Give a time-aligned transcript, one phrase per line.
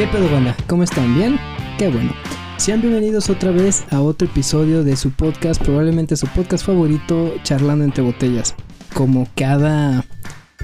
[0.00, 0.56] ¿Qué pedo, banda?
[0.66, 1.14] ¿Cómo están?
[1.14, 1.38] ¿Bien?
[1.76, 2.14] Qué bueno.
[2.56, 7.84] Sean bienvenidos otra vez a otro episodio de su podcast, probablemente su podcast favorito, Charlando
[7.84, 8.54] entre Botellas.
[8.94, 10.06] Como cada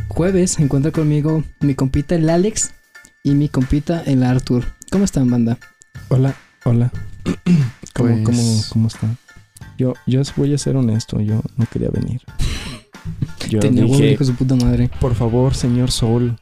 [0.08, 2.72] jueves se encuentra conmigo mi compita el Alex
[3.22, 4.64] y mi compita el Arthur.
[4.90, 5.58] ¿Cómo están, banda?
[6.08, 6.34] Hola,
[6.64, 6.90] hola.
[7.94, 9.18] ¿Cómo, Pues- cómo, cómo están?
[9.76, 12.22] Yo, yo voy a ser honesto, yo no quería venir.
[13.50, 14.90] Yo Tenía dije, hijo su puta madre.
[14.98, 16.40] por favor, señor Sol,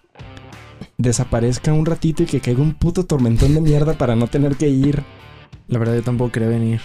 [1.04, 4.68] desaparezca un ratito y que caiga un puto tormentón de mierda para no tener que
[4.68, 5.02] ir.
[5.68, 6.80] La verdad yo tampoco quería venir.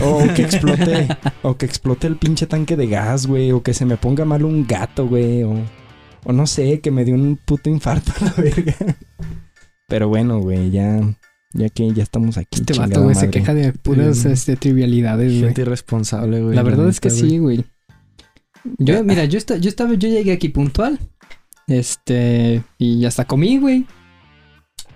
[0.00, 1.08] O que explote,
[1.42, 3.52] o que explote el pinche tanque de gas, güey.
[3.52, 5.42] O que se me ponga mal un gato, güey.
[5.42, 5.54] O,
[6.24, 8.74] o no sé, que me dio un puto infarto a la verga.
[9.86, 11.00] Pero bueno, güey, ya,
[11.52, 12.60] ya que ya estamos aquí.
[12.60, 15.44] Este vato, güey, se queja de puras este, trivialidades, güey.
[15.44, 16.56] Gente irresponsable, güey.
[16.56, 17.64] La verdad es que sí, güey.
[18.78, 20.98] Yo, mira, yo, esta- yo estaba, yo llegué aquí puntual.
[21.66, 23.86] Este, y hasta comí, güey.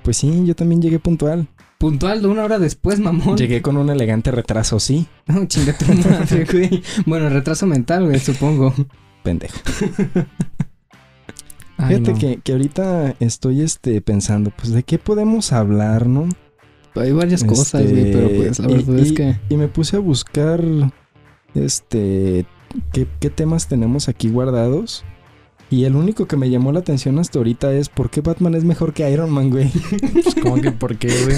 [0.02, 1.48] Pues sí, yo también llegué puntual.
[1.78, 3.36] Puntual, una hora después, mamón.
[3.36, 5.06] Llegué con un elegante retraso, sí.
[5.26, 6.82] No, chinga tu madre, güey.
[7.06, 8.74] Bueno, retraso mental, güey, supongo.
[9.22, 9.56] Pendejo.
[11.76, 12.18] Ay, Fíjate no.
[12.18, 16.28] que, que ahorita estoy este, pensando, pues, ¿de qué podemos hablar, no?
[16.96, 19.36] Hay varias cosas, Este, güey, pero pues la y- verdad es y- que.
[19.48, 20.60] Y me puse a buscar,
[21.54, 22.46] este,
[22.92, 25.04] qué, qué temas tenemos aquí guardados.
[25.70, 28.64] Y el único que me llamó la atención hasta ahorita es por qué Batman es
[28.64, 29.70] mejor que Iron Man, güey.
[30.12, 31.36] Pues, ¿Cómo que por qué, güey?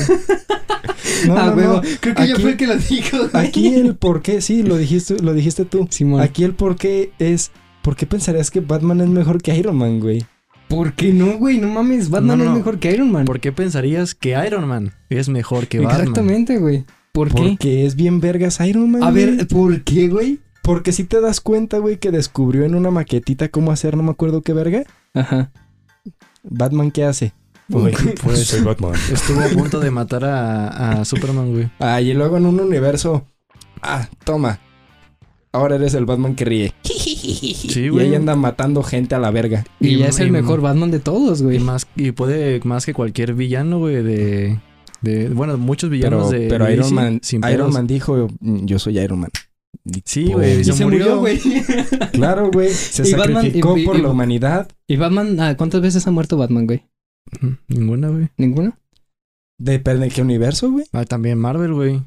[1.26, 1.74] No, ah, no, huevo.
[1.74, 1.82] no.
[2.00, 3.46] Creo que yo Aquí- fue el que lo dijo, güey.
[3.46, 5.86] Aquí el por qué, sí, lo dijiste, lo dijiste tú.
[5.90, 6.20] Simón.
[6.20, 7.50] Aquí el por qué es,
[7.82, 10.24] ¿por qué pensarías que Batman es mejor que Iron Man, güey?
[10.68, 11.58] ¿Por qué no, güey?
[11.58, 13.24] No mames, Batman No, no, es mejor que Iron Man.
[13.24, 16.00] ¿Por qué pensarías que Iron Man es mejor que Batman?
[16.00, 16.84] Exactamente, güey.
[17.12, 17.42] ¿Por qué?
[17.42, 19.02] Porque es bien vergas Iron Man.
[19.02, 19.26] A güey.
[19.36, 20.38] ver, ¿por qué, güey?
[20.62, 24.10] Porque si te das cuenta, güey, que descubrió en una maquetita cómo hacer, no me
[24.10, 24.84] acuerdo qué verga.
[25.14, 25.50] Ajá.
[26.42, 27.32] Batman, ¿qué hace?
[27.68, 28.92] Güey, pues soy Batman.
[29.12, 31.70] estuvo a punto de matar a, a Superman, güey.
[31.78, 33.26] Ah, y luego en un universo.
[33.82, 34.58] Ah, toma.
[35.52, 36.74] Ahora eres el Batman que ríe.
[37.70, 38.08] Sí, y güey.
[38.08, 39.64] ahí anda matando gente a la verga.
[39.78, 41.58] Y, Y- ya es el y- mejor Batman de todos, Y güey.
[41.60, 44.60] más y puede más que cualquier villano, güey, de,
[45.00, 47.72] de bueno, muchos Pero, villanos de pero de Iron DC Man, sin Iron pedos.
[47.74, 49.30] Man dijo, "Mm, yo soy Iron Man.
[50.04, 50.34] Sí, pum.
[50.34, 51.40] güey, Y se murió, güey.
[52.12, 52.70] Claro, güey.
[52.70, 54.68] Se Y sacrificó y- por y- la humanidad.
[54.86, 55.38] ¿Y Batman?
[55.40, 56.84] ah, ¿Cuántas veces ha muerto Batman, güey?
[57.68, 58.28] Ninguna, güey.
[58.36, 58.78] ¿Ninguna?
[59.58, 60.86] Depende de qué universo, güey.
[60.92, 62.02] Ah, también Marvel, güey.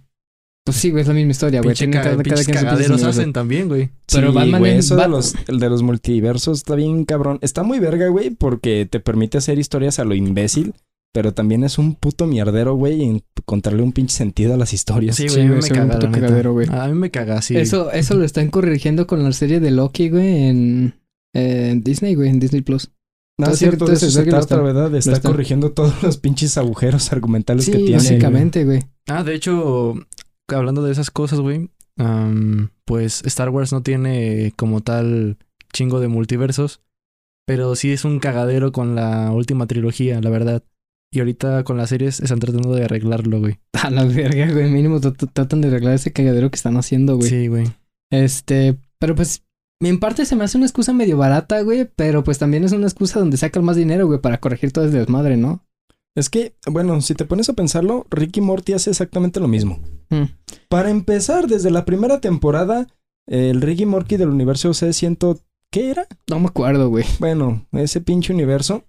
[0.66, 1.75] Pues sí, güey, es la misma historia, güey.
[1.75, 3.90] Pinche cada, cada su cagaderos hacen también, güey.
[4.11, 7.38] Pero sí, Batman güey, eso de los, el de los multiversos está bien cabrón.
[7.41, 10.73] Está muy verga, güey, porque te permite hacer historias a lo imbécil.
[11.13, 15.16] Pero también es un puto mierdero, güey, en encontrarle un pinche sentido a las historias.
[15.16, 16.68] Sí, Sí, güey, a mí me un caga, cagadero, güey.
[16.72, 17.56] A mí me caga, sí.
[17.56, 20.96] Eso, eso lo están corrigiendo con la serie de Loki, güey, en,
[21.35, 22.90] en Disney, güey, en Disney Plus.
[23.40, 24.94] No, es cierto, ese- eso se está- ¿verdad?
[24.96, 27.94] Está está- corrigiendo todos los pinches agujeros argumentales que Sí, tiene.
[27.97, 28.84] básicamente, güey.
[29.07, 29.94] Ah, de hecho,
[30.47, 31.69] hablando de esas cosas, güey,
[32.85, 35.38] pues Star Wars no tiene como tal
[35.73, 36.81] chingo de multiversos,
[37.46, 40.63] pero sí es un cagadero con la última trilogía, la verdad.
[41.16, 43.59] Y ahorita con las series están tratando de arreglarlo, güey.
[43.84, 44.72] A la verga, güey.
[44.72, 47.29] Mínimo tr- tratan de arreglar ese cagadero que están haciendo, güey.
[47.29, 47.68] Sí, güey.
[48.12, 49.44] Este, pero pues,
[49.79, 51.88] en parte se me hace una excusa medio barata, güey.
[51.96, 54.97] Pero pues también es una excusa donde sacan más dinero, güey, para corregir todo ese
[54.97, 55.63] desmadre, ¿no?
[56.16, 59.79] Es que, bueno, si te pones a pensarlo, Ricky Morty hace exactamente lo mismo.
[60.09, 60.23] Mm.
[60.68, 62.88] Para empezar, desde la primera temporada,
[63.28, 65.41] el Ricky Morty del universo C100,
[65.72, 66.07] ¿qué era?
[66.29, 67.06] No me acuerdo, güey.
[67.19, 68.84] Bueno, ese pinche universo.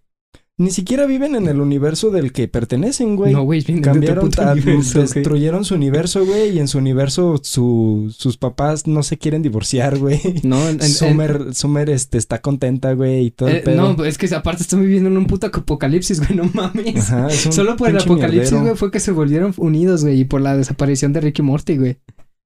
[0.56, 3.32] Ni siquiera viven en el universo del que pertenecen, güey.
[3.32, 8.15] No, güey, de Cambiaron, ta- universo, destruyeron su universo, güey, y en su universo su-
[8.16, 10.20] sus papás no se quieren divorciar, güey.
[10.44, 13.94] No, en, en- en- Summer, Summer este, está contenta, güey, y todo el eh, pedo.
[13.97, 17.10] no, es que aparte estoy viviendo en un puto apocalipsis, güey, no mames.
[17.10, 20.56] Ajá, Solo por el apocalipsis, güey, fue que se volvieron unidos, güey, y por la
[20.56, 21.97] desaparición de Ricky Morty, güey.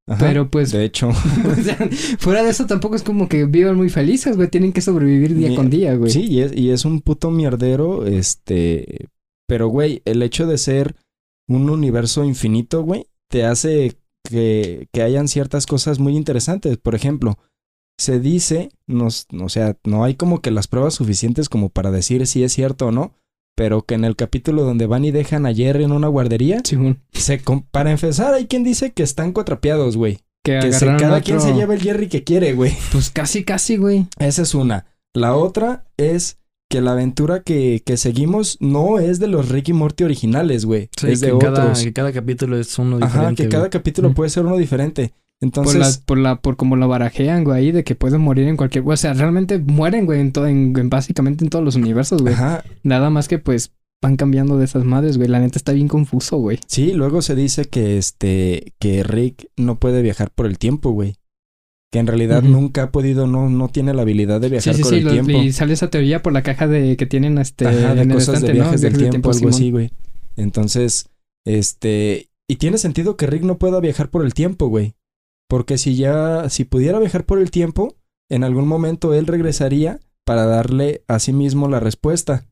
[0.09, 1.77] Ajá, Pero pues, De hecho, o sea,
[2.19, 4.49] fuera de eso tampoco es como que vivan muy felices, güey.
[4.49, 6.11] Tienen que sobrevivir día Mi- con día, güey.
[6.11, 9.09] sí, y es, y es un puto mierdero, este...
[9.47, 10.97] Pero, güey, el hecho de ser
[11.49, 13.97] un universo infinito, güey, te hace
[14.29, 16.77] que, que hayan ciertas cosas muy interesantes.
[16.77, 17.39] Por ejemplo,
[17.99, 22.27] se dice, nos, o sea, no hay como que las pruebas suficientes como para decir
[22.27, 23.13] si es cierto o no,
[23.59, 27.01] pero que en el capítulo donde van y dejan a Jerry en una guardería, Simón.
[27.13, 30.21] se, para empezar, hay quien dice que están cuatrapeados, güey.
[30.45, 32.73] Que, Que se- cada otro- quien se lleva el Jerry que quiere, güey.
[32.93, 34.07] Pues casi, casi, güey.
[34.19, 34.87] Esa es una.
[35.13, 36.39] La otra es
[36.71, 40.89] que la aventura que, que seguimos no es de los Ricky Morty originales, güey.
[40.97, 41.83] Sí, es de que cada, otros.
[41.83, 43.19] que cada capítulo es uno diferente.
[43.27, 43.49] Ajá, que güey.
[43.51, 44.15] cada capítulo Mm.
[44.15, 45.13] puede ser uno diferente.
[45.41, 48.49] Entonces, por la, por la, por como lo barajean, güey, ahí de que pueden morir
[48.49, 51.77] en cualquier, o sea, realmente mueren, güey, en, todo, en, en básicamente en todos los
[51.77, 52.35] universos, güey.
[52.35, 55.29] ajá, Nada más que pues van cambiando de esas madres, güey.
[55.29, 56.59] La neta está bien confuso, güey.
[56.67, 61.15] Sí, luego se dice que este que Rick no puede viajar por el tiempo, güey.
[61.93, 64.83] Que en realidad nunca ha podido, no, no tiene la habilidad de Sí, viajar sí,
[64.83, 64.97] por sí.
[64.99, 65.33] el lo- tiempo.
[65.33, 68.17] y sale esa teoría por la caja de que tienen este Ajá, de en el
[68.17, 68.65] cosas estante, de ¿no?
[68.65, 69.91] viajes del Viajes tiempo, algo así, güey.
[70.37, 71.09] Entonces,
[71.47, 74.95] este, y tiene sentido que Rick no pueda viajar por el tiempo, güey.
[75.49, 77.97] Porque si ya, si pudiera viajar por el tiempo,
[78.31, 82.45] en algún momento él regresaría para darle a sí mismo la respuesta.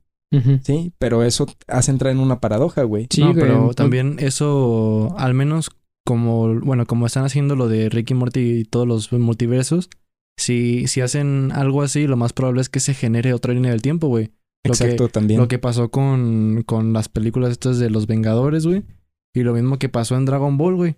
[0.63, 0.93] ¿sí?
[0.99, 3.07] Pero eso hace entrar en una paradoja, güey.
[3.11, 3.41] Sí, no, güey.
[3.41, 5.71] pero Pues- también eso, al menos
[6.07, 9.89] como, bueno, como están haciendo lo de Ricky Morty y todos los multiversos,
[10.39, 13.83] si, si hacen algo así, lo más probable es que se genere otra línea del
[13.83, 14.27] tiempo, güey.
[14.65, 15.41] Lo que- Exacto, también.
[15.41, 18.85] Lo que pasó con, con las películas estas de los Vengadores, güey.
[19.35, 20.97] Y lo mismo que pasó en Dragon Ball, güey.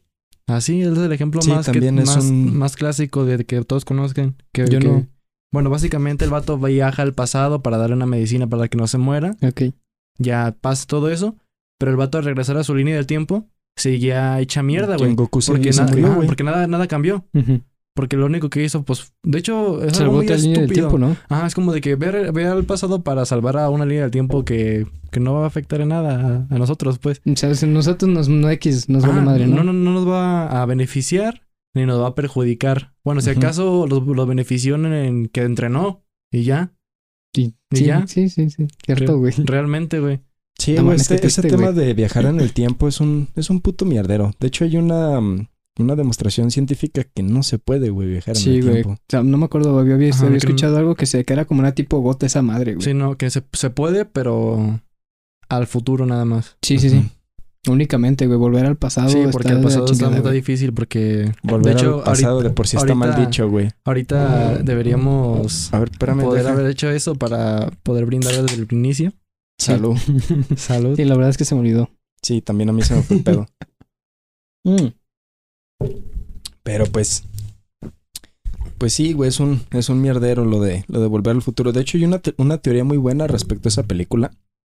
[0.48, 3.84] Así es el ejemplo Sí, más, que- es más, un- más clásico de que todos
[3.84, 4.34] conozcan.
[4.52, 5.06] Que, Yo que- no.
[5.52, 8.98] Bueno, básicamente el vato viaja al pasado para darle una medicina para que no se
[8.98, 9.36] muera.
[9.42, 9.72] Ok.
[10.18, 11.36] Ya pasa todo eso.
[11.78, 13.46] Pero el vato al regresar a su línea del tiempo
[13.76, 15.14] seguía hecha mierda, güey.
[15.14, 15.70] Goku Porque,
[16.16, 16.26] güey.
[16.26, 17.24] porque nada, nada cambió.
[17.32, 17.60] Ujú.
[17.98, 20.88] Porque lo único que hizo, pues, de hecho, es algo Salvó muy línea del estúpido.
[20.88, 21.16] tiempo, ¿no?
[21.28, 24.12] Ajá, es como de que ver, ver al pasado para salvar a una línea del
[24.12, 27.20] tiempo que, que no va a afectar en nada a, a nosotros, pues.
[27.26, 29.56] O sea, si nosotros nos, no X, nos vale madre, ¿no?
[29.56, 31.42] no, no, no nos va a beneficiar
[31.74, 32.94] ni nos va a perjudicar.
[33.04, 36.72] Bueno, si acaso los, los benefició en que entrenó y ya.
[37.34, 38.06] Sí, ¿Y sí, ya?
[38.06, 38.68] sí, sí, sí.
[38.86, 39.32] Cierto, güey.
[39.38, 40.20] Realmente, güey.
[40.56, 43.60] Sí, No güey, este, triste, tema de viajar en el tiempo es un, es un
[43.60, 44.30] puto mierdero.
[44.38, 48.42] De hecho, hay una, mm, una demostración científica que no se puede, güey, viajar en
[48.42, 48.74] Sí, el güey.
[48.82, 48.90] tiempo.
[48.92, 51.60] O sea, no me acuerdo, había, Ajá, había escuchado algo que se que era como
[51.60, 52.84] una tipo gota esa madre, güey.
[52.84, 54.80] Sí, no, que se, se puede, pero
[55.48, 56.56] al futuro nada más.
[56.62, 57.08] Sí, sí, sí.
[57.68, 59.08] Únicamente, güey, volver al pasado.
[59.10, 60.40] Sí, porque el pasado está, chingada, está güey.
[60.40, 61.32] difícil porque...
[61.42, 63.68] Volver de hecho, al pasado ahorita- de por sí está mal ahorita- dicho, güey.
[63.84, 66.54] Ahorita deberíamos A ver, espérame, poder deja.
[66.54, 69.12] haber hecho eso para poder brindar desde el inicio.
[69.60, 69.96] Salud.
[70.56, 70.96] Salud.
[70.96, 71.90] Sí, la verdad es que se me olvidó.
[72.22, 73.46] Sí, también a mí se me fue el pedo.
[74.64, 74.88] Mm.
[76.68, 77.24] Pero pues.
[78.76, 81.72] Pues sí, güey, es un, es un mierdero lo de, lo de volver al futuro.
[81.72, 84.30] De hecho, hay una, te- una teoría muy buena respecto a esa película.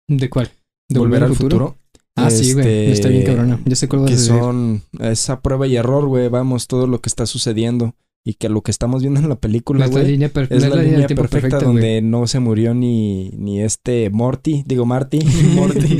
[0.09, 0.49] ¿De cuál?
[0.89, 1.77] ¿De Volver, al futuro.
[2.15, 2.65] Ah, sí, güey.
[2.65, 3.59] Este, Está bien cabrona.
[3.65, 7.25] Ya sé cuál que son esa prueba y error, güey, vamos, todo lo que está
[7.27, 10.61] sucediendo y que lo que estamos viendo en la película, Es la güey, línea, es
[10.63, 15.19] la, la línea perfecta perfecta, donde no se murió ni, ni este Morty, digo Marty,
[15.55, 15.97] Morty,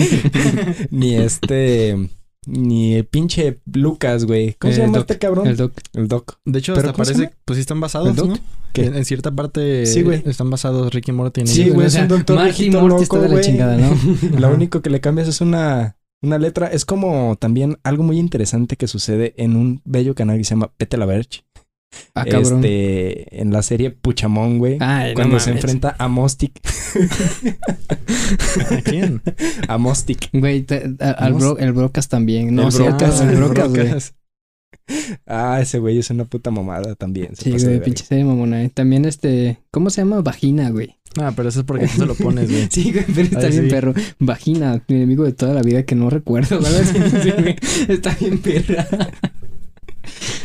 [0.90, 2.10] ni este,
[2.46, 4.54] ni el pinche Lucas, güey.
[4.60, 5.02] ¿Cómo se llama Doc.
[5.10, 5.48] este cabrón?
[5.48, 5.74] El doc.
[5.94, 6.38] El Doc.
[6.46, 8.28] De hecho, ¿Pero hasta parece, pues sí están basados, ¿El Doc?
[8.30, 8.38] ¿no?
[8.74, 8.86] ¿Qué?
[8.86, 10.24] En, en cierta parte Sí, güey.
[10.26, 13.04] están basados Ricky y Morty en Sí, güey, o es un doctor Marty viejito Morty
[13.04, 13.46] está loco, de la güey.
[13.46, 13.96] chingada, ¿no?
[14.40, 16.68] Lo único que le cambias es una, una letra.
[16.68, 20.72] Es como también algo muy interesante que sucede en un bello canal que se llama
[20.78, 21.44] Pete la Verge.
[22.16, 22.24] Ah.
[22.28, 24.78] Este, en la serie Puchamón, güey.
[24.80, 26.60] Ay, no cuando se enfrenta a Mostic.
[28.72, 29.22] ¿A quién?
[29.68, 30.30] a Mostic.
[30.34, 32.54] Güey, te- a- al bro, el Brocas también.
[32.54, 33.90] No, El Brocas, el el Brocas, güey.
[35.26, 37.36] Ah, ese güey es una puta mamada también.
[37.36, 38.64] se Sí, güey, pinche serie mamona.
[38.64, 38.70] eh.
[38.74, 40.22] También este, ¿cómo se llama?
[40.22, 40.98] Vagina, güey.
[41.22, 42.68] Ah, pero eso es porque tú se lo pones, güey.
[42.72, 43.70] Sí, güey, pero está Ay, bien sí.
[43.70, 43.94] perro.
[44.20, 46.84] Vagina, mi enemigo de toda la vida que no recuerdo, ¿verdad?
[47.24, 47.56] Sí, güey,
[47.88, 48.88] está bien perra.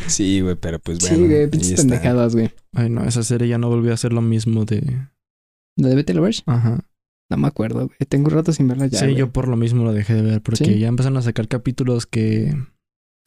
[0.09, 1.17] Sí, güey, pero pues bueno.
[1.17, 1.83] sí, güey, pinches está.
[1.83, 2.51] pendejadas, güey.
[2.73, 4.83] Ay, no, esa serie ya no volvió a ser lo mismo de...
[5.77, 6.43] ¿La de Betty la Verge?
[6.47, 6.81] Ajá.
[7.31, 7.99] No me acuerdo, güey.
[8.09, 8.99] Tengo un rato sin verla ya.
[9.01, 10.79] sí, yo por lo mismo lo dejé de ver porque ¿Sí?
[10.79, 12.55] ya empezaron a sacar capítulos que...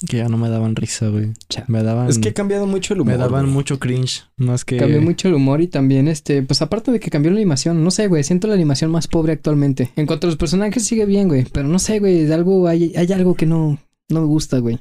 [0.07, 1.33] Que ya no me daban risa, güey.
[1.67, 2.09] Me daban...
[2.09, 3.13] Es que ha cambiado mucho el humor.
[3.13, 3.53] me daban güey.
[3.53, 4.23] mucho cringe.
[4.35, 4.77] Más que...
[4.77, 7.91] Cambió mucho el humor y también, este, pues aparte de que cambió la animación, no
[7.91, 9.91] sé, güey, siento la animación más pobre actualmente.
[9.95, 12.93] En cuanto a los personajes sigue bien, güey, pero no sé, güey, de algo, hay,
[12.95, 13.77] hay algo que no,
[14.09, 14.79] no me gusta, güey.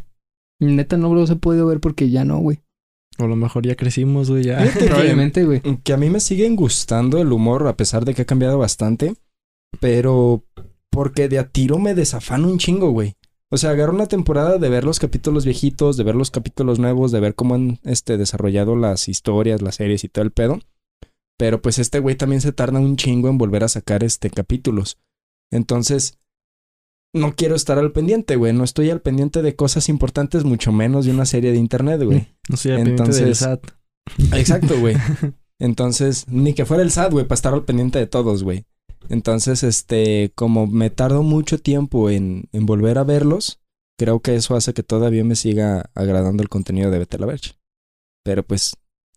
[0.60, 2.60] Neta no los he podido ver porque ya no, güey.
[3.18, 4.62] O a lo mejor ya crecimos, güey, ya.
[4.78, 5.60] Probablemente, güey.
[5.82, 9.14] que a mí me siguen gustando el humor a pesar de que ha cambiado bastante,
[9.80, 10.44] pero
[10.90, 13.16] porque de a tiro me desafano un chingo, güey.
[13.52, 17.10] O sea, agarro una temporada de ver los capítulos viejitos, de ver los capítulos nuevos,
[17.10, 20.60] de ver cómo han este, desarrollado las historias, las series y todo el pedo.
[21.36, 24.98] Pero pues este güey también se tarda un chingo en volver a sacar este capítulos.
[25.50, 26.19] Entonces,
[27.12, 28.52] no quiero estar al pendiente, güey.
[28.52, 32.28] No estoy al pendiente de cosas importantes, mucho menos de una serie de internet, güey.
[32.48, 33.60] No sé, pendiente del Entonces- SAT.
[34.32, 34.96] Exacto, güey.
[35.60, 38.64] Entonces, ni que fuera el SAT, güey, para estar al pendiente de todos, güey.
[39.08, 43.60] Entonces, este, como me tardo mucho tiempo en, en volver a verlos,
[43.98, 47.26] creo que eso hace que todavía me siga agradando el contenido de Vete a la
[47.26, 47.52] Verge.
[48.24, 48.74] Pero pues,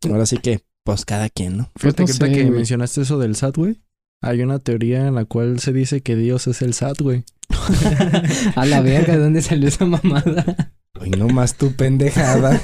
[0.10, 1.72] ahora sí que, pues cada quien, ¿no?
[1.76, 3.82] Fíjate no que sé, que mencionaste eso del SAT, güey.
[4.22, 7.24] Hay una teoría en la cual se dice que Dios es el SAT, güey.
[8.56, 10.74] A la verga, ¿de dónde salió esa mamada?
[11.00, 12.62] Ay, no más tu pendejada.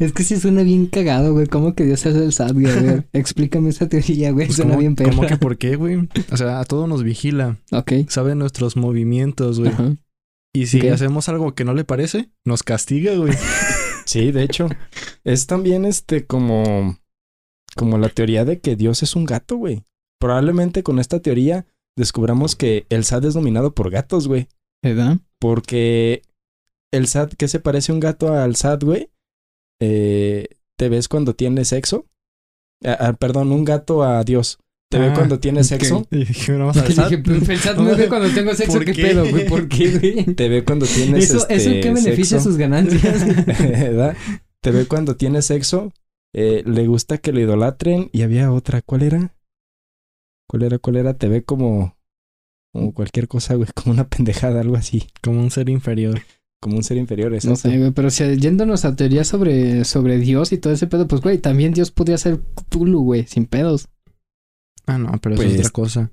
[0.00, 1.46] Es que sí suena bien cagado, güey.
[1.46, 2.66] ¿Cómo que Dios es el güey?
[2.66, 4.46] A ver, explícame esa teoría, güey.
[4.46, 5.10] Pues, suena ¿cómo- bien perra.
[5.14, 6.08] ¿Cómo que por qué, güey?
[6.30, 7.58] O sea, a todo nos vigila.
[7.70, 7.92] Ok.
[8.08, 9.70] Sabe nuestros movimientos, güey.
[9.72, 9.94] Ajá.
[10.54, 13.32] Y si hacemos algo que no le parece, nos castiga, güey.
[14.04, 14.68] Sí, de hecho.
[15.22, 16.98] Es también este como.
[17.76, 19.84] Como la teoría de que Dios es un gato, güey.
[20.18, 24.48] Probablemente con esta teoría descubramos que el SAT es dominado por gatos, güey.
[24.82, 25.18] ¿Verdad?
[25.38, 26.22] Porque
[26.92, 29.10] el SAT, ¿qué se parece un gato al SAT, güey?
[29.80, 32.06] Eh, ¿Te ves cuando tiene sexo?
[32.84, 34.58] Ah, ah, perdón, un gato a Dios.
[34.90, 35.66] ¿Te ve Ah, cuando tiene ok.
[35.66, 36.06] sexo?
[36.10, 38.92] Y dije, vamos a Que dije, el SAT me ve cuando tengo sexo, ¿Por ¿qué,
[38.92, 39.02] qué?
[39.02, 39.48] pedo, güey?
[39.48, 40.24] ¿Por qué, güey?
[40.34, 42.50] Te ve cuando tienes Eso, este, ¿Eso en qué beneficia sexo.
[42.50, 43.26] sus ganancias?
[43.46, 44.16] ¿Verdad?
[44.60, 45.92] Te ve cuando tiene sexo.
[46.34, 48.08] eh, le gusta que lo idolatren.
[48.12, 48.82] Y había otra.
[48.82, 49.34] ¿Cuál era?
[50.52, 50.78] ¿Cuál era?
[50.78, 51.14] ¿Cuál era?
[51.14, 51.96] Te ve como.
[52.74, 53.68] Como cualquier cosa, güey.
[53.74, 55.04] Como una pendejada, algo así.
[55.22, 56.20] Como un ser inferior.
[56.60, 57.30] Como un ser inferior.
[57.30, 57.56] No exacto.
[57.70, 61.22] sé, güey, pero si yéndonos a teorías sobre, sobre Dios y todo ese pedo, pues,
[61.22, 63.88] güey, también Dios podría ser Cthulhu, güey, sin pedos.
[64.86, 66.10] Ah, no, pero eso Pues- es otra cosa.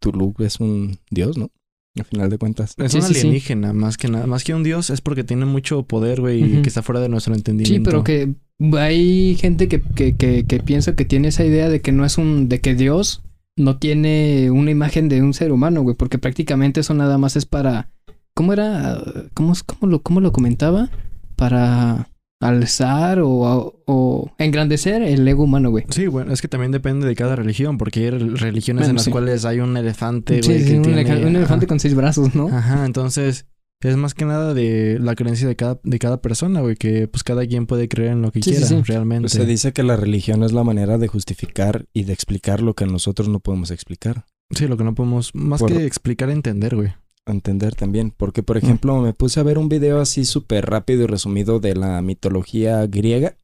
[0.00, 1.50] Tulu es un dios, ¿no?
[1.98, 2.74] Al final de cuentas.
[2.78, 3.20] Es Sí, un sí, sí.
[3.20, 4.26] alienígena, más que nada.
[4.26, 6.62] Más que un dios, es porque tiene mucho poder, güey, y Ujú.
[6.62, 7.90] que está fuera de nuestro Sí, entendimiento.
[7.90, 8.34] pero que
[8.78, 12.16] hay gente que, que, que, que piensa que tiene esa idea de que no es
[12.18, 13.22] un, de que Dios
[13.56, 17.46] no tiene una imagen de un ser humano, güey, porque prácticamente eso nada más es
[17.46, 17.90] para,
[18.34, 19.02] ¿cómo era?
[19.34, 20.88] ¿Cómo, cómo, lo, cómo lo comentaba?
[21.36, 22.08] Para
[22.40, 25.84] alzar o, o engrandecer el ego humano, güey.
[25.90, 29.04] Sí, bueno, es que también depende de cada religión, porque hay re- religiones en las
[29.04, 29.10] sí.
[29.10, 31.02] cuales hay un elefante, güey, sí, que un, tiene...
[31.02, 32.48] elefante con seis brazos, ¿no?
[32.48, 33.46] Ajá, entonces
[33.88, 37.22] es más que nada de la creencia de cada, de cada persona, güey, que pues
[37.24, 38.80] cada quien puede creer en lo que Sí, quiera, sí.
[38.84, 39.22] realmente.
[39.22, 42.74] Pues se dice que la religión es la manera de justificar y de explicar lo
[42.74, 44.24] que nosotros no podemos explicar.
[44.50, 46.92] Sí, lo que no podemos, más Por- que explicar, entender, güey.
[47.26, 48.12] entender también.
[48.16, 51.74] Porque, por ejemplo, me puse a ver un video así súper rápido y resumido de
[51.76, 53.36] la mitología griega.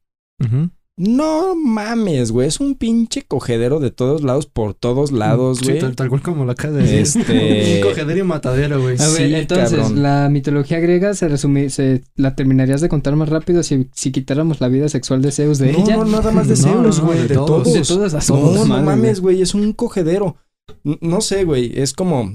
[0.43, 0.69] Ujú.
[1.01, 2.49] No mames, güey.
[2.49, 5.79] Es un pinche cogedero de todos lados, por todos lados, Sí, güey.
[5.79, 7.21] tal, tal cual como lo acabas de decir.
[7.21, 8.97] Este- cogedero y matadero, güey.
[8.99, 10.03] A ver, Sí, entonces, cabrón.
[10.03, 14.59] la mitología griega se resume, se la terminarías de contar más rápido si, si quitáramos
[14.59, 15.95] la vida sexual de Zeus de no, ella.
[15.95, 17.19] no, nada más de No, Zeus, no, no, güey.
[17.21, 17.63] de de, todos.
[17.63, 17.73] todos.
[17.73, 19.41] De todas las No, no mames, güey.
[19.41, 20.35] Es un cogedero.
[20.83, 21.71] No sé, güey.
[21.79, 22.29] Es como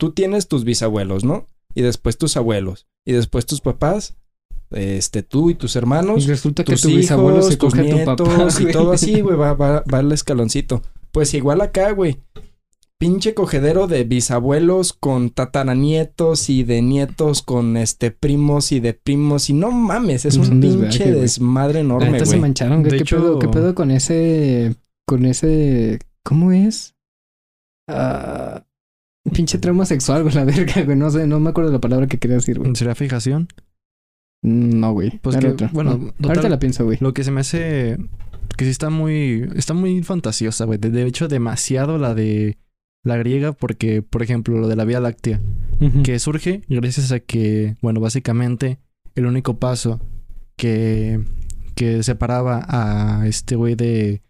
[0.00, 1.46] tú tienes tus bisabuelos, ¿no?
[1.76, 2.88] Y después tus abuelos.
[3.06, 4.16] Y después tus papás.
[4.74, 6.24] Este, tú y tus hermanos.
[6.24, 8.48] Y resulta que tus tu bisabuelo se tus coge a tu papá.
[8.58, 8.72] y güey.
[8.72, 10.82] todo así, güey, va, va, va el escaloncito.
[11.12, 12.18] Pues igual acá, güey.
[12.98, 19.50] Pinche cogedero de bisabuelos con tataranietos y de nietos con este primos y de primos
[19.50, 21.20] y no mames, es Es un un pinche güey.
[21.20, 22.40] desmadre enorme, neta se güey.
[22.40, 22.92] mancharon, güey.
[22.92, 24.74] De ¿Qué, hecho- pedo, ¿Qué pedo con ese.
[25.06, 25.98] con ese.
[26.24, 26.94] ¿Cómo es?
[27.88, 28.64] Ah,
[29.32, 30.96] pinche trauma sexual, güey, la verga, güey.
[30.96, 32.74] No sé, no me acuerdo la palabra que quería decir, güey.
[32.74, 33.48] ¿Será fijación?
[34.44, 35.18] No, güey.
[35.22, 35.70] Pues que, otra.
[35.72, 36.06] bueno, No.
[36.12, 36.98] total- Ahorita la pienso, güey.
[37.00, 37.98] Lo que se me hace
[38.56, 40.78] que sí está muy está muy fantasiosa, güey.
[40.78, 42.58] De, de hecho demasiado la de
[43.02, 45.40] la griega porque por ejemplo lo de la Vía Láctea
[46.04, 48.78] que surge gracias a que bueno, básicamente
[49.14, 50.00] el único paso
[50.56, 51.20] que
[51.74, 54.22] que separaba a este güey de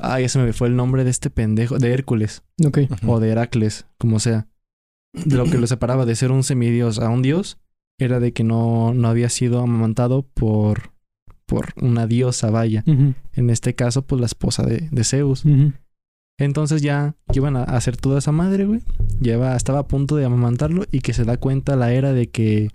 [0.00, 2.78] Ah, ya se me fue el nombre de este pendejo, de Hércules Ok.
[3.06, 4.46] o de Heracles, como sea.
[5.12, 7.58] De lo que lo separaba de ser un semidios a un dios
[8.02, 10.92] era de que no, no había sido amamantado por,
[11.46, 12.84] por una diosa, vaya.
[12.86, 15.44] En este caso, pues la esposa de, de Zeus.
[16.38, 18.80] Entonces ya iban a hacer toda esa madre, güey.
[19.20, 22.70] Lleva, estaba a punto de amamantarlo y que se da cuenta la era de que,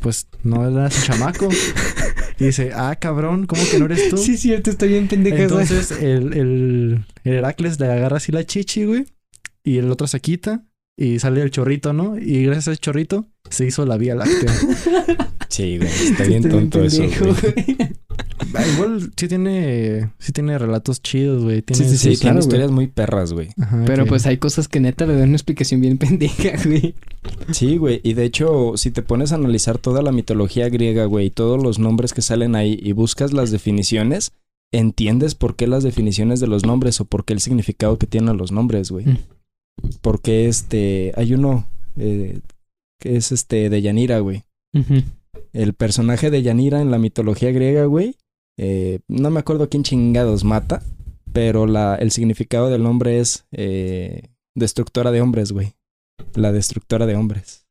[0.00, 1.48] pues, no era su chamaco.
[2.40, 4.16] Y dice, ah, cabrón, ¿cómo que no eres tú?
[4.16, 5.42] Sí, cierto, estoy bien pendeja.
[5.42, 9.04] Entonces el, el, el Heracles le agarra así la chichi, güey.
[9.62, 10.64] Y el otro se quita
[10.96, 12.16] y sale el chorrito, ¿no?
[12.18, 14.52] Y gracias a ese chorrito se hizo la Vía Láctea.
[15.50, 17.14] Sí, güey, está bien tonto eso, güey.
[17.16, 17.76] güey.
[18.54, 21.62] Ah, Igual sí tiene, sí tiene relatos chidos, güey.
[21.62, 23.50] Tiene Sí, sí, Sí, tiene claro, historias muy perras, güey.
[23.60, 26.96] Ajá, Pero pues hay cosas que neta le dan una explicación bien pendeja, güey.
[27.52, 28.00] Sí, güey.
[28.02, 31.62] Y de hecho, si te pones a analizar toda la mitología griega, güey, y todos
[31.62, 34.32] los nombres que salen ahí y buscas las definiciones,
[34.72, 38.36] entiendes por qué las definiciones de los nombres o por qué el significado que tienen
[38.36, 39.06] los nombres, güey.
[39.06, 39.18] Mm.
[40.00, 41.66] Porque este, hay uno
[41.96, 42.40] eh,
[43.00, 44.44] que es este de Yanira, güey.
[45.52, 48.16] El personaje de Yanira en la mitología griega, güey,
[48.56, 50.82] eh, no me acuerdo quién chingados mata,
[51.32, 55.74] pero la, el significado del nombre es eh, destructora de hombres, güey.
[56.34, 57.66] La destructora de hombres.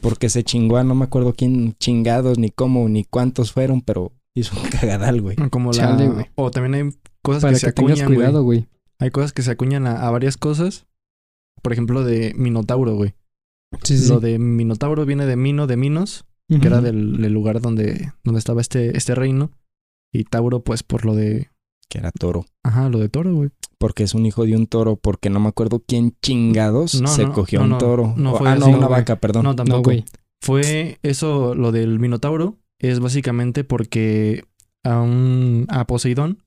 [0.00, 4.12] Porque se chingó a no me acuerdo quién chingados, ni cómo, ni cuántos fueron, pero
[4.34, 5.36] hizo un cagadal, güey.
[5.50, 5.78] Como la...
[5.78, 6.26] Chale, güey.
[6.36, 8.60] o también hay cosas Para que se tengas acuñan, cuidado, güey.
[8.60, 8.68] güey.
[9.00, 10.86] Hay cosas que se acuñan a, a varias cosas.
[11.62, 13.14] Por ejemplo, de Minotauro, güey.
[13.82, 17.60] Sí, sí, Lo de Minotauro viene de Mino, de Minos, que era del, del lugar
[17.60, 19.50] donde, donde estaba este, este reino.
[20.12, 21.50] Y Tauro, pues por lo de.
[21.88, 22.44] Que era toro.
[22.62, 23.50] Ajá, lo de toro, güey.
[23.78, 24.96] Porque es un hijo de un toro.
[24.96, 27.78] Porque no me acuerdo quién chingados No, se no, cogió no, un no.
[27.78, 28.14] toro.
[28.16, 28.90] No fue ah, no, una güey.
[28.90, 29.44] vaca, perdón.
[29.44, 29.82] No, tampoco.
[29.84, 30.04] Güey.
[30.42, 34.44] Fue eso, lo del Minotauro, es básicamente porque
[34.84, 36.42] a un a Poseidón,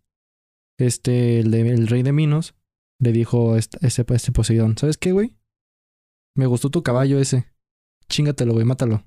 [0.80, 2.54] este, el, de- el rey de Minos,
[3.00, 5.36] le dijo este, ese, este Poseidón, ¿sabes qué, güey?
[6.36, 7.46] Me gustó tu caballo ese.
[8.10, 9.04] Chingatelo, güey, mátalo.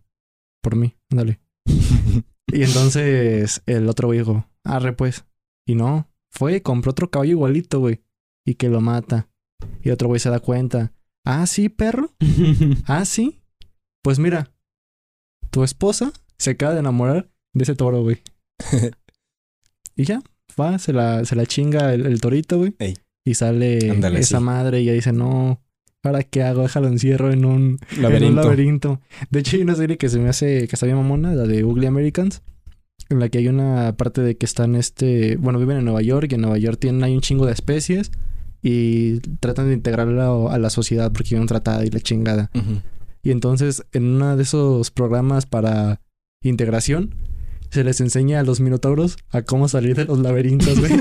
[0.62, 1.40] Por mí, ándale.
[2.52, 5.24] Y entonces el otro güey dijo, arre pues.
[5.66, 8.02] Y no, fue, compró otro caballo igualito, güey.
[8.44, 9.28] Y que lo mata.
[9.82, 10.92] Y otro güey se da cuenta.
[11.24, 12.10] Ah, sí, perro.
[12.86, 13.42] Ah, sí.
[14.02, 14.52] Pues mira,
[15.50, 18.22] tu esposa se acaba de enamorar de ese toro, güey.
[19.96, 20.20] y ya,
[20.58, 22.74] va, se la, se la chinga el, el torito, güey.
[22.78, 22.96] Ey.
[23.24, 23.78] Y sale
[24.18, 24.44] esa sí.
[24.44, 25.60] madre y ella dice, no,
[26.02, 26.62] ¿ahora qué hago?
[26.62, 29.00] Déjalo encierro en un, en un Laberinto.
[29.30, 31.64] De hecho, hay una serie que se me hace que está bien mamona, la de
[31.64, 32.42] Ugly Americans,
[33.08, 36.28] en la que hay una parte de que están este, bueno, viven en Nueva York
[36.30, 38.10] y en Nueva York tienen hay un chingo de especies
[38.62, 42.50] y tratan de integrarla a la sociedad porque viven tratada y la chingada.
[43.22, 46.00] Y entonces, en uno de esos programas para
[46.42, 47.14] integración,
[47.70, 50.92] se les enseña a los minotauros a cómo salir de los laberintos, güey.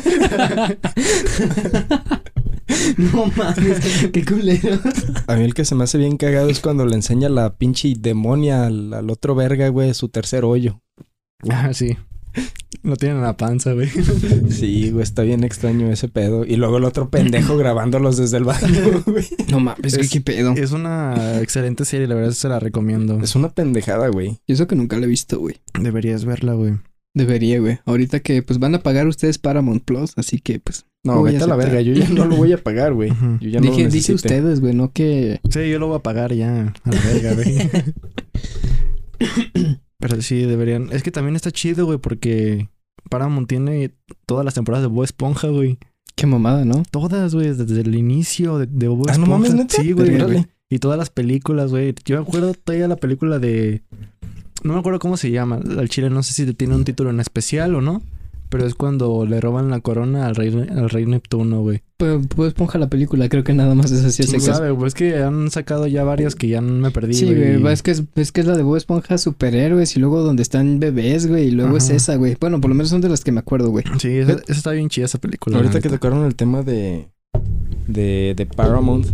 [2.98, 4.80] no mames, qué culero.
[5.28, 7.94] A mí el que se me hace bien cagado es cuando le enseña la pinche
[7.98, 10.82] demonia al, al otro verga, güey, su tercer hoyo.
[11.50, 11.98] ah, sí.
[12.82, 13.90] Lo tienen en la panza, güey.
[14.50, 16.46] Sí, güey, está bien extraño ese pedo.
[16.46, 19.26] Y luego el otro pendejo grabándolos desde el baño, güey.
[19.50, 20.54] No mames, güey, Es- qué pedo.
[20.54, 23.20] Es una excelente serie, la verdad se la recomiendo.
[23.22, 24.40] Es una pendejada, güey.
[24.48, 25.58] Y eso que nunca la he visto, güey.
[25.80, 26.74] Deberías verla, güey.
[27.16, 27.80] Debería, güey.
[27.86, 30.86] Ahorita que pues van a pagar ustedes Paramount Plus, así que pues.
[31.04, 31.82] No, Voy a vete a la verga.
[31.82, 33.10] Yo ya no lo voy a pagar, güey.
[33.12, 33.38] Ujú.
[33.42, 34.16] Yo ya no dije, lo dice necesito.
[34.16, 35.40] ustedes, güey, no que.
[35.50, 36.74] Sí, yo lo voy a pagar ya.
[36.84, 37.58] A la verga, güey.
[40.00, 40.90] Pero sí, deberían.
[40.92, 42.70] Es que también está chido, güey, porque
[43.10, 43.92] Paramount tiene
[44.26, 45.78] todas las temporadas de Bob Esponja, güey.
[46.16, 46.84] Qué mamada, ¿no?
[46.90, 49.30] Todas, güey, desde el inicio de, de Bob Ah, Esponja.
[49.32, 49.82] no mames, ¿neta?
[49.82, 50.46] Sí, güey.
[50.70, 51.94] Y todas las películas, güey.
[52.06, 53.84] Yo me acuerdo todavía la película de.
[54.64, 55.60] No me acuerdo cómo se llama.
[55.78, 58.02] Al chile no sé si tiene un título en especial o no.
[58.50, 61.84] Pero es cuando le roban la corona al rey, al rey Neptuno, güey.
[61.98, 64.24] Pues, pues ponja la película, creo que nada más es así.
[64.24, 64.58] ¿Quién ese caso.
[64.58, 64.88] sabe, güey?
[64.88, 67.58] Es que han sacado ya varias que ya me perdí, Sí, güey.
[67.62, 70.42] güey, es que es, es que es la de Bob Esponja superhéroes y luego donde
[70.42, 72.38] están bebés, güey, y luego es esa, güey.
[72.40, 73.86] Bueno, por lo menos son de las que me acuerdo, güey.
[74.00, 75.58] Sí, esa, esa está bien chida esa película.
[75.58, 77.08] Ahorita que tocaron el tema de,
[77.88, 79.06] de, de Paramount.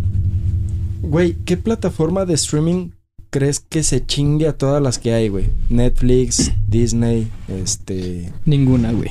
[1.01, 2.89] Güey, ¿qué plataforma de streaming
[3.35, 5.49] crees que se chingue a todas las que hay, güey?
[5.69, 8.31] Netflix, Disney, este...
[8.45, 9.09] Ninguna, güey.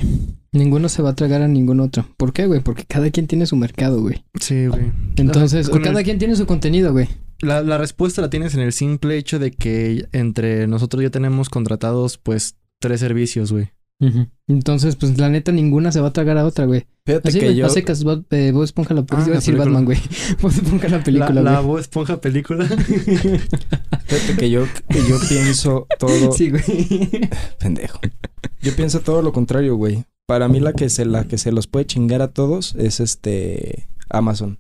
[0.53, 2.07] Ninguno se va a tragar a ningún otro.
[2.17, 2.61] ¿Por qué, güey?
[2.61, 4.25] Porque cada quien tiene su mercado, güey.
[4.41, 4.93] Sí, güey.
[5.17, 7.07] Entonces, o cada el- quien tiene su contenido, güey.
[7.41, 11.51] La, la respuesta la tienes en el simple hecho de que entre nosotros ya tenemos
[11.51, 13.73] contratados, pues, tres servicios, güey.
[14.49, 16.87] Entonces, pues la neta, ninguna se va a tragar a otra, güey.
[17.07, 17.67] Fíjate Así, que güey, yo...
[18.05, 19.27] Bob, eh, Bob Esponja la Ah, película.
[19.27, 19.65] iba a la decir película.
[19.65, 19.99] Batman, güey.
[20.41, 21.61] Bob Esponja la película, la, la.
[21.61, 22.65] Bob Esponja película.
[24.07, 26.33] Fíjate que yo, que yo pienso todo...
[26.33, 26.63] Sí, güey.
[27.59, 28.01] Pendejo.
[28.63, 30.05] Yo pienso todo lo contrario, güey.
[30.27, 33.87] Para mí la que se la que se los puede chingar a todos es este
[34.09, 34.59] Amazon.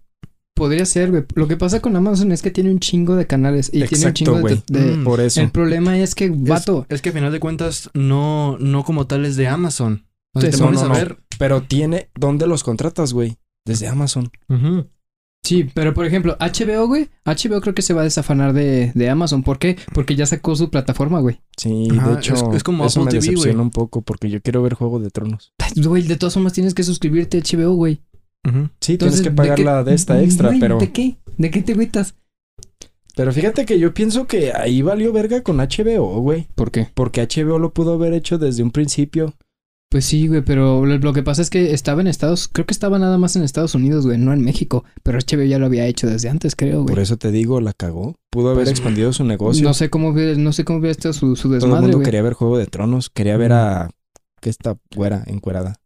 [0.54, 1.24] Podría ser, güey.
[1.34, 4.12] Lo que pasa con Amazon es que tiene un chingo de canales y tiene un
[4.12, 4.62] chingo de,
[4.96, 5.04] Mm.
[5.04, 5.40] Por eso.
[5.40, 9.06] El problema es que, vato, Es, es que a final de cuentas, no, no como
[9.06, 10.06] tal es de Amazon.
[10.34, 11.18] O sea, te pones no, a ver.
[11.38, 13.36] Pero tiene ¿dónde los contratas, güey?
[13.66, 14.30] Desde Amazon.
[15.42, 17.08] Sí, pero por ejemplo, HBO, güey.
[17.26, 19.42] HBO creo que se va a desafanar de, de Amazon.
[19.42, 19.76] ¿Por qué?
[19.92, 21.40] Porque ya sacó su plataforma, güey.
[21.58, 23.64] Sí, Ajá, de hecho, es- es como eso me Apple TV, decepciona güey.
[23.66, 25.52] un poco porque yo quiero ver Juego de Tronos.
[25.76, 28.00] Güey, de todas formas tienes que suscribirte a HBO, güey.
[28.48, 28.68] Ujú.
[28.80, 31.16] Sí, Entonces, tienes que ¿de pagar la de esta extra, Güey, pero ¿De qué?
[31.36, 32.14] ¿De qué te agüitas?
[33.16, 36.88] pero fíjate que yo pienso que ahí valió verga con HBO, güey, ¿Por qué?
[36.94, 39.34] porque HBO lo pudo haber hecho desde un principio.
[39.94, 42.48] Pues sí, güey, pero lo, lo que pasa es que estaba en Estados...
[42.48, 44.82] Creo que estaba nada más en Estados Unidos, güey, no en México.
[45.04, 46.86] Pero HBO ya lo había hecho desde antes, creo, güey.
[46.96, 48.16] Por eso te digo, la cagó.
[48.28, 49.62] Pudo haber Pues, expandido su negocio.
[49.62, 51.98] No sé cómo ve- no sé cómo ve esto su, su Todo el desmadre, mundo
[51.98, 52.04] güey.
[52.06, 53.88] quería ver Juego de Tronos, quería ver a
[54.40, 55.76] que esta güera encuerada.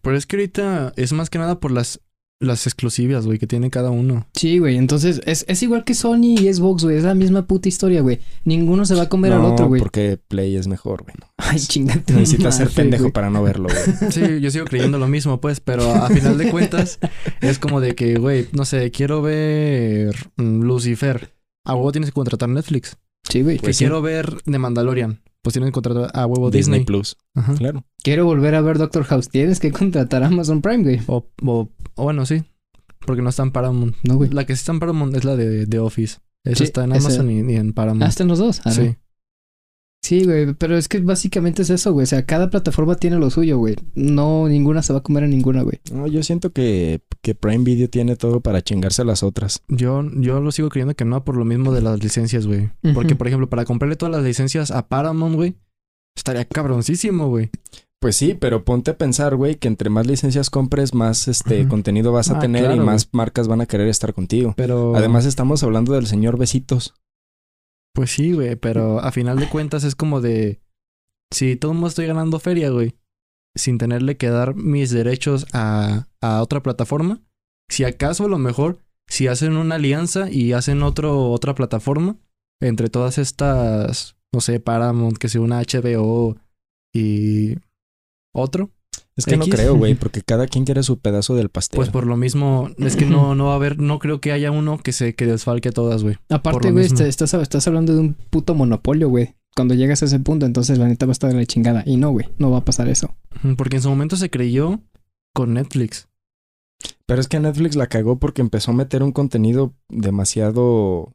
[0.00, 2.00] Pero es que ahorita es más que nada por las,
[2.40, 4.26] las exclusivas, güey, que tiene cada uno.
[4.34, 6.96] Sí, güey, entonces es, es igual que Sony y Xbox, güey.
[6.96, 8.18] Es la misma puta historia, güey.
[8.44, 9.80] Ninguno se va a comer al otro, güey.
[9.80, 11.14] porque Play es mejor, güey.
[11.36, 12.14] Ay, chingate.
[12.14, 14.10] Necesitas ser pendejo para no verlo, güey.
[14.10, 16.98] Sí, yo sigo creyendo lo mismo, pues, pero a final de cuentas
[17.42, 21.34] es como de que, güey, no sé, quiero ver mm, Lucifer.
[21.66, 22.96] A huevo tienes que contratar Netflix.
[23.30, 23.56] Sí, güey.
[23.56, 23.84] que Pues sí.
[23.84, 25.22] quiero ver The Mandalorian.
[25.42, 26.84] Pues tienes que contratar a huevo Disney Disney.
[26.84, 27.54] Plus, Ajá.
[27.54, 27.84] claro.
[28.02, 29.28] Quiero volver a ver Doctor House.
[29.30, 31.00] Tienes que contratar a Amazon Prime, güey.
[31.06, 32.42] O, o, o bueno, sí.
[33.06, 33.96] Porque no está en Paramount.
[34.02, 34.28] No, güey.
[34.30, 36.18] La que sí está en Paramount es la de The Office.
[36.44, 38.02] Sí, está en Amazon y, y en Paramount.
[38.02, 38.60] Ah, están los dos.
[38.64, 38.96] Ah, sí.
[40.02, 42.04] Sí, güey, pero es que básicamente es eso, güey.
[42.04, 43.76] O sea, cada plataforma tiene lo suyo, güey.
[43.94, 45.78] No, ninguna se va a comer a ninguna, güey.
[45.92, 49.62] No, yo siento que, que Prime Video tiene todo para chingarse a las otras.
[49.68, 52.70] Yo, yo lo sigo creyendo que no por lo mismo de las licencias, güey.
[52.94, 55.54] Porque, por ejemplo, para comprarle todas las licencias a Paramount, güey,
[56.16, 57.50] estaría cabroncísimo, güey.
[58.00, 62.10] Pues sí, pero ponte a pensar, güey, que entre más licencias compres, más este contenido
[62.12, 64.54] vas a Ah, tener y más marcas van a querer estar contigo.
[64.56, 64.96] Pero.
[64.96, 66.94] Además, estamos hablando del señor Besitos.
[67.94, 70.60] Pues sí, güey, pero a final de cuentas es como de.
[71.32, 72.96] Si todo el mundo estoy ganando feria, güey,
[73.56, 77.22] sin tenerle que dar mis derechos a, a otra plataforma,
[77.68, 82.18] si acaso a lo mejor, si hacen una alianza y hacen otro, otra plataforma,
[82.60, 86.36] entre todas estas, no sé, Paramount, que sea una HBO
[86.92, 87.56] y
[88.34, 88.70] otro,
[89.16, 91.76] Es que no creo, güey, porque cada quien quiere su pedazo del pastel.
[91.76, 94.50] pues por lo mismo, es que no, no va a haber, no creo que haya
[94.50, 96.16] uno que se que desfalque a todas, güey.
[96.28, 99.34] Aparte, güey, este- estás, estás hablando de un puto monopolio, güey.
[99.56, 101.82] Cuando llegas a ese punto, entonces la neta va a estar de la chingada.
[101.84, 103.16] Y no, güey, no va a pasar eso.
[103.56, 104.80] Porque en su momento se creyó
[105.34, 106.08] con Netflix.
[107.04, 111.12] Pero es que Netflix la cagó porque empezó a meter un contenido demasiado.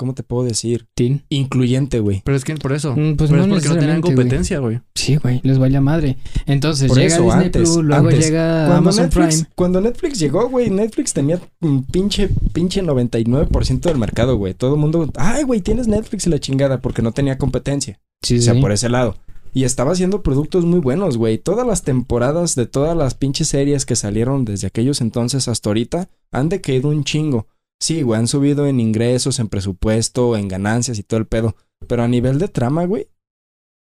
[0.00, 0.86] ¿Cómo te puedo decir?
[1.28, 2.22] Incluyente, güey.
[2.24, 2.96] Pero es que por eso.
[2.96, 4.80] Mm, Pues pero no es porque no tenían competencia, güey.
[4.94, 6.16] Sí, güey, les vaya madre.
[6.46, 8.24] Entonces Por llega eso, Disney antes, Plus, luego antes.
[8.26, 9.48] llega Cuando Amazon Netflix, Prime.
[9.54, 14.54] cuando Netflix llegó, güey, Netflix tenía un pinche, pinche 99% del mercado, güey.
[14.54, 18.00] Todo el mundo, ay, güey, tienes Netflix y la chingada porque no tenía competencia.
[18.22, 18.60] Sí, O sea, sí.
[18.62, 19.16] por ese lado.
[19.52, 21.36] Y estaba haciendo productos muy buenos, güey.
[21.36, 26.08] Todas las temporadas de todas las pinches series que salieron desde aquellos entonces hasta ahorita
[26.32, 27.46] han decaído un chingo.
[27.80, 31.56] Sí, güey, han subido en ingresos, en presupuesto, en ganancias y todo el pedo.
[31.86, 33.08] Pero a nivel de trama, güey,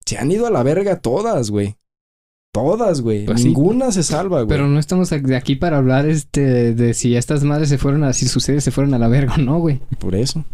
[0.04, 1.76] se han ido a la verga todas, güey.
[2.52, 3.26] Todas, güey.
[3.26, 3.48] Pues sí.
[3.48, 4.48] Ninguna se salva, güey.
[4.48, 8.12] Pero no estamos de aquí para hablar este de si estas madres se fueron a,
[8.12, 9.80] si sus series se fueron a la verga o no, güey.
[9.98, 10.44] Por eso.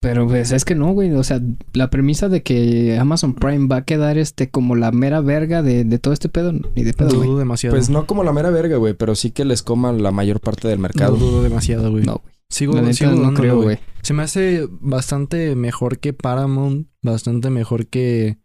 [0.00, 1.12] Pero pues es que no, güey.
[1.12, 1.40] O sea,
[1.72, 5.84] la premisa de que Amazon Prime va a quedar este como la mera verga de,
[5.84, 7.28] de todo este pedo, ni de pedo, güey.
[7.28, 7.74] Dudo demasiado.
[7.76, 10.68] Pues no como la mera verga, güey, pero sí que les coman la mayor parte
[10.68, 11.16] del No mercado.
[11.16, 12.04] dudo demasiado, güey.
[12.04, 12.35] No, güey.
[12.50, 13.78] Sigo, La neta sigo no dudándolo, creo, güey.
[14.02, 18.38] Se me hace bastante mejor que Paramount, bastante mejor que,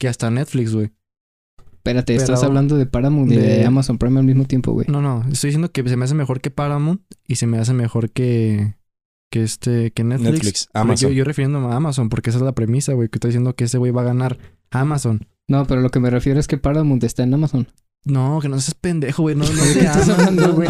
[0.00, 0.90] que hasta Netflix, güey.
[1.72, 4.86] Espérate, Pero- estás hablando de Paramount y de de- Amazon Prime al mismo tiempo, güey.
[4.88, 7.72] No, no, estoy diciendo que se me hace mejor que Paramount y se me hace
[7.74, 8.76] mejor que
[9.30, 10.32] que este que Netflix.
[10.32, 11.10] Netflix, Amazon.
[11.10, 13.64] Yo, yo refiriéndome a Amazon porque esa es la premisa, güey, que está diciendo que
[13.64, 14.38] ese güey va a ganar
[14.70, 15.26] Amazon.
[15.48, 17.66] No, pero lo que me refiero es que Paramount está en Amazon.
[18.04, 19.36] No, que no seas pendejo, güey.
[19.36, 20.68] No, no ¿De te hablando, no, güey?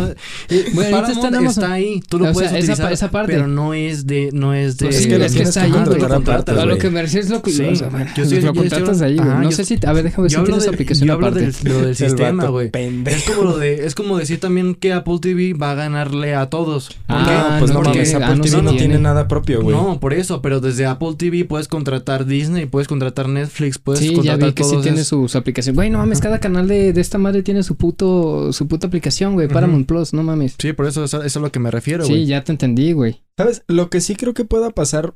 [0.50, 2.02] Eh, ahorita está está ahí.
[2.06, 3.32] Tú lo O puedes sea, esa utilizar, pa- esa parte.
[3.32, 4.28] pero no es de...
[4.34, 4.86] No es de...
[4.86, 7.02] Pues es que es que está ahí, contratar Lo aparte, A contratas, lo que me
[7.02, 7.50] es lo que...
[7.50, 9.28] Sí, o sea, bueno, yo estoy- lo contratas ahí, güey.
[9.30, 9.78] Ajá, no yo- sé si...
[9.86, 11.46] A ver, déjame ver si tienes del, aplicación yo hablo aparte.
[11.46, 12.70] del, lo del El sistema, güey.
[13.06, 16.50] Es como, lo de, es como decir también que Apple TV va a ganarle a
[16.50, 16.88] todos.
[16.88, 19.74] ¿Por Ah, pues no, mames, Apple ah, TV sí no tiene nada propio, güey.
[19.74, 24.10] No, por eso, pero desde Apple TV puedes contratar Disney, puedes contratar Netflix, puedes Sí,
[24.10, 25.08] ya contratar vi que sí todos tiene esos.
[25.08, 25.74] su, su aplicación.
[25.76, 28.52] Güey, no mames, cada canal de, de esta madre tiene su puto...
[28.52, 29.48] Su puta aplicación, güey.
[29.48, 30.56] Paramount Plus, no mames.
[30.58, 32.26] Sí, por eso, eso, eso es a lo que me refiero, Sí, güey.
[32.26, 33.22] ya te entendí, güey.
[33.38, 33.62] ¿Sabes?
[33.68, 35.14] Lo que sí creo que pueda pasar,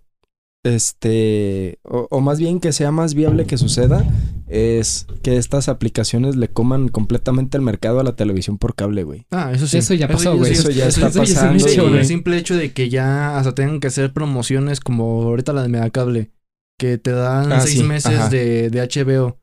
[0.64, 4.04] este, o, o más bien que sea más viable que suceda,
[4.48, 9.26] es que estas aplicaciones le coman completamente el mercado a la televisión por cable, güey.
[9.30, 9.78] Ah, eso sí.
[9.78, 10.52] Eso ya pasó, güey.
[10.52, 13.38] Eso ya está eso ya es un pasando, Sí, el simple hecho de que ya
[13.38, 16.30] hasta tengan que hacer promociones como ahorita la de Megacable,
[16.78, 19.38] que te dan Ah, seis sí, meses de, de HBO.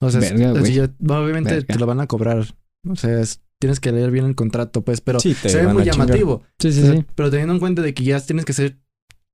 [0.00, 1.74] O sea, es- Verga, ya- obviamente Verga.
[1.74, 2.44] te lo van a cobrar.
[2.88, 5.84] O sea, es- tienes que leer bien el contrato, pues, pero Sí, se ve muy
[5.84, 6.42] llamativo.
[6.58, 7.06] Sí, sí, O sea, sí.
[7.14, 8.78] Pero teniendo en cuenta de que ya tienes que hacer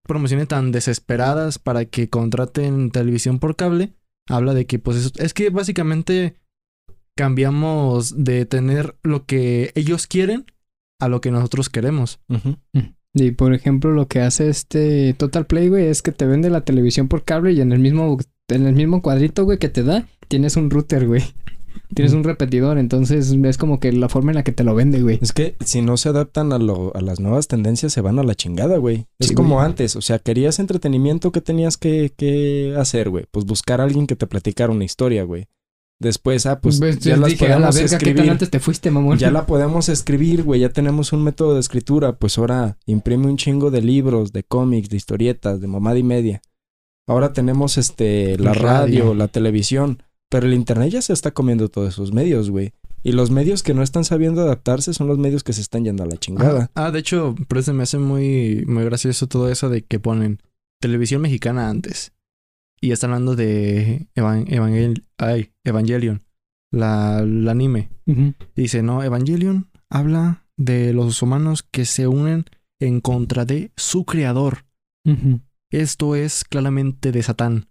[0.04, 3.94] promociones tan desesperadas para que contraten televisión por cable,
[4.28, 6.36] habla de que, pues, eso, es que básicamente
[7.16, 10.44] cambiamos de tener lo que ellos quieren
[11.00, 12.20] a lo que nosotros queremos.
[12.28, 12.56] Ujú.
[13.14, 16.62] Y por ejemplo, lo que hace este Total Play, güey, es que te vende la
[16.64, 18.18] televisión por cable y en el mismo,
[18.48, 21.22] en el mismo cuadrito, güey, que te da, tienes un router, güey.
[21.94, 25.02] Tienes un repetidor, entonces es como que la forma en la que te lo vende,
[25.02, 25.18] güey.
[25.20, 28.22] Es que si no se adaptan a, lo, a las nuevas tendencias, se van a
[28.24, 29.06] la chingada, güey.
[29.20, 29.66] Es Sí, como güey.
[29.66, 33.26] antes, o sea, querías entretenimiento, ¿qué tenías que, que hacer, güey?
[33.30, 35.48] Pues buscar a alguien que te platicara una historia, güey.
[36.00, 38.30] Después, ah, pues Ves, ya las dije, a la podemos verga, ¿qué tan escribir.
[38.30, 39.18] antes te fuiste, mamón?
[39.18, 40.60] Ya la podemos escribir, güey.
[40.60, 42.16] Ya tenemos un método de escritura.
[42.18, 46.42] Pues ahora imprime un chingo de libros, de cómics, de historietas, de mamada y media.
[47.06, 49.14] Ahora tenemos este la radio, Radio.
[49.14, 50.02] la televisión.
[50.28, 52.72] Pero el internet ya se está comiendo todos esos medios, güey.
[53.04, 56.02] Y los medios que no están sabiendo adaptarse son los medios que se están yendo
[56.02, 56.70] a la chingada.
[56.74, 60.40] Ah, de hecho, pero se me hace muy, muy gracioso todo eso de que ponen
[60.80, 62.12] televisión mexicana antes.
[62.80, 66.24] Y están hablando de Evan- Evangel- ay, Evangelion,
[66.72, 67.90] la, el anime.
[68.06, 68.34] Ujú.
[68.56, 72.46] Dice, no, Evangelion habla de los humanos que se unen
[72.80, 74.64] en contra de su creador.
[75.76, 77.68] Esto es claramente de Satán.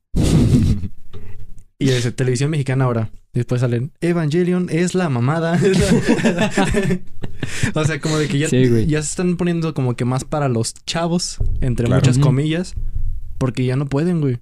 [1.80, 3.10] Y es televisión mexicana ahora.
[3.34, 5.60] Después salen, Evangelion es la mamada.
[7.74, 10.50] o sea, como de que ya, Sí, ya se están poniendo como que más para
[10.50, 12.02] los chavos, entre Claro.
[12.02, 12.76] muchas comillas,
[13.40, 14.38] porque ya no pueden, güey.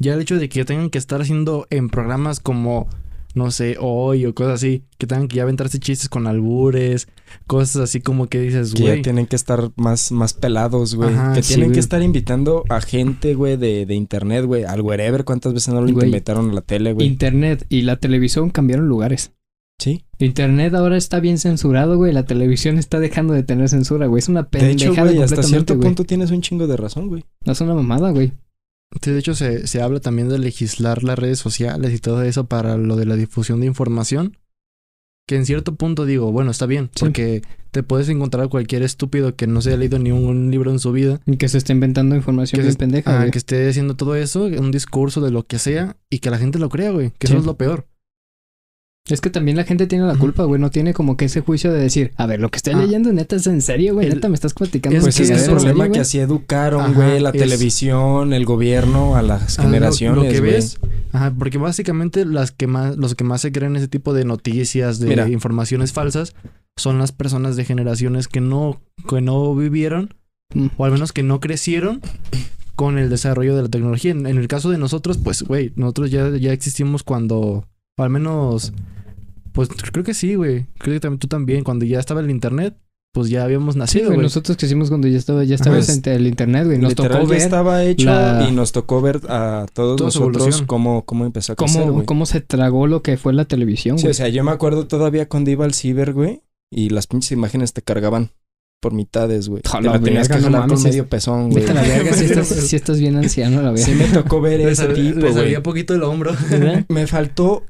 [0.00, 2.88] Ya el hecho de que tengan que estar haciendo en programas como,
[3.34, 7.08] no sé, hoy o cosas así, que tengan que ya aventarse chistes con albures,
[7.46, 8.96] cosas así como que dices, Que güey.
[8.96, 11.12] ya tienen que estar más, más pelados, güey.
[11.12, 11.74] Ajá, que sí, tienen güey.
[11.74, 14.64] que estar invitando a gente, güey, de, de internet, güey.
[14.64, 16.06] Al wherever, ¿cuántas veces no lo Güey.
[16.06, 17.06] invitaron a la tele, güey?
[17.06, 19.32] Internet y la televisión cambiaron lugares.
[19.80, 20.04] Sí.
[20.20, 22.12] Internet ahora está bien censurado, güey.
[22.12, 24.20] La televisión está dejando de tener censura, güey.
[24.20, 25.84] Es una De pendejada hecho, güey, hasta cierto güey.
[25.88, 27.24] punto tienes un chingo de razón, güey.
[27.44, 28.32] No es una mamada, güey.
[29.02, 32.44] Sí, de hecho, se, se habla también de legislar las redes sociales y todo eso
[32.46, 34.36] para lo de la difusión de información.
[35.26, 37.00] Que en cierto punto digo, bueno, está bien, Sí.
[37.00, 40.78] porque te puedes encontrar cualquier estúpido que no se haya leído ni un libro en
[40.78, 43.68] su vida, Y que se está inventando información Que bien se- pendeja, ah, que esté
[43.68, 46.90] haciendo todo eso, un discurso de lo que sea, y que la gente lo crea,
[46.90, 47.32] güey, que Sí.
[47.32, 47.86] eso es lo peor.
[49.06, 50.58] Es que también la gente tiene la culpa, güey.
[50.58, 52.78] No tiene como que ese juicio de decir, a ver, lo que estoy Ah.
[52.78, 54.06] leyendo neta es en serio, güey.
[54.06, 54.96] El- Neta me estás platicando.
[54.96, 58.32] Es Pues que es el eso- problema que así educaron, Ajá, güey, la es- televisión,
[58.32, 60.52] el gobierno, a las Ah, lo- generaciones, Lo, que güey.
[60.52, 60.78] ves,
[61.12, 64.98] ajá, porque básicamente las que más, los que más se creen ese tipo de noticias,
[65.00, 65.28] de Mira.
[65.28, 66.34] informaciones falsas,
[66.78, 70.14] son las personas de generaciones que no, que no vivieron
[70.54, 70.68] Mm.
[70.78, 72.00] o al menos que no crecieron
[72.74, 74.12] con el desarrollo de la tecnología.
[74.12, 77.66] En, en el caso de nosotros, pues, güey, nosotros ya, ya existimos cuando,
[77.98, 78.72] o al menos,
[79.54, 80.66] pues creo que sí, güey.
[80.78, 82.76] Creo que también tú también, cuando ya estaba el internet,
[83.12, 84.16] pues ya habíamos Sí, nacido, güey.
[84.16, 84.24] güey.
[84.24, 86.78] Nosotros que hicimos cuando ya estaba, ya estaba en el internet, güey.
[86.78, 90.08] Nos Literal, tocó ya ver estaba hecho la- y nos tocó ver a todos Toda
[90.08, 93.98] nosotros cómo, cómo empezó a crecer, cómo, cómo se tragó lo que fue la televisión,
[93.98, 94.10] Sí, güey.
[94.10, 97.72] o sea, yo me acuerdo todavía cuando iba al ciber, güey, y las pinches imágenes
[97.72, 98.30] te cargaban
[98.82, 99.62] por mitades, güey.
[99.62, 101.64] Te la tenías que jalar con medio pezón, güey.
[101.68, 103.86] La verga si estás, si estás bien anciano, la verga.
[103.86, 105.32] Sí me tocó ver ese tipo, le güey.
[105.34, 106.32] salía poquito el hombro.
[106.88, 107.62] Me faltó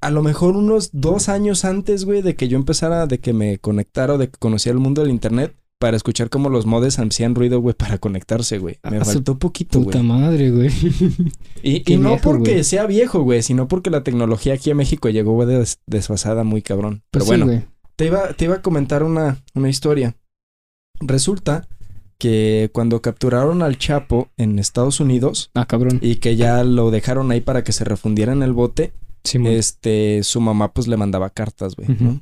[0.00, 3.58] a lo mejor unos dos años antes, güey, de que yo empezara, de que me
[3.58, 7.34] conectara o de que conociera el mundo del internet para escuchar cómo los modes hacían
[7.36, 8.78] ruido, güey, para conectarse, güey.
[8.90, 10.08] Me Ah, faltó poquito, Puta güey.
[10.08, 10.70] madre, güey.
[11.62, 15.32] Y, no viejo, porque sea viejo, güey, sino porque la tecnología aquí a México llegó
[15.34, 17.02] güey, des- desfasada muy cabrón.
[17.10, 17.62] Pero Pues bueno,
[17.96, 20.16] te, iba, te iba a comentar una, una historia.
[21.00, 21.68] Resulta
[22.18, 26.00] que cuando capturaron al Chapo en Estados Unidos Ah, cabrón.
[26.02, 28.92] y que ya lo dejaron ahí para que se refundiera en el bote,
[29.28, 32.20] Sí, este, su mamá pues le mandaba cartas, güey, ¿no?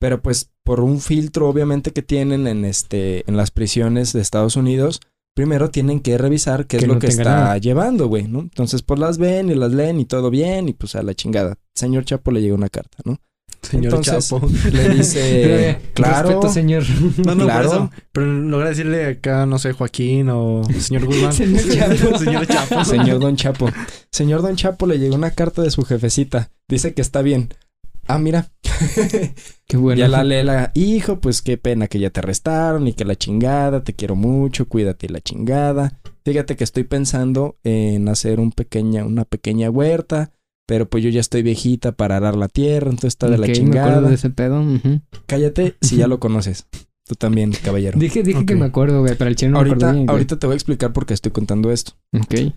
[0.00, 4.56] Pero pues por un filtro obviamente que tienen en este, en las prisiones de Estados
[4.56, 5.00] Unidos,
[5.34, 7.58] primero tienen que revisar qué Que es lo no que está nada.
[7.58, 8.40] llevando, güey, ¿no?
[8.40, 11.56] Entonces pues las ven y las leen y todo bien y pues a la chingada.
[11.74, 13.18] Señor Chapo le llega una carta, ¿no?
[13.64, 14.46] Señor Entonces, Chapo.
[14.72, 16.84] Le dice, claro, Respeto, señor.
[17.24, 17.68] No, no, claro.
[17.68, 17.90] por eso.
[18.12, 21.32] Pero logra decirle acá, no sé, Joaquín o señor Guzmán.
[21.32, 22.18] Señor Chapo.
[22.18, 22.84] señor Chapo.
[22.84, 23.70] señor Don Chapo.
[24.10, 26.50] Señor Don Chapo le llegó una carta de su jefecita.
[26.68, 27.48] Dice que está bien.
[28.06, 28.50] Ah, mira.
[29.66, 29.98] Qué bueno.
[29.98, 33.16] Ya la lee la hijo, pues qué pena que ya te arrestaron y que la
[33.16, 36.00] chingada, te quiero mucho, cuídate y la chingada.
[36.24, 40.32] Fíjate que estoy pensando en hacer un pequeña, una pequeña huerta,
[40.66, 43.48] pero pues yo ya estoy viejita para arar la tierra, entonces está de la Ok,
[43.48, 43.86] me chingada.
[43.90, 44.64] acuerdo de ese pedo.
[45.26, 46.66] Cállate si ya lo conoces.
[47.06, 47.98] Tú también, caballero.
[47.98, 50.38] Dije, dije que me acuerdo, güey, pero el chino no me ahorita, acuerdo bien, ahorita
[50.38, 51.92] te voy a explicar por qué estoy contando esto.
[52.18, 52.52] Ok.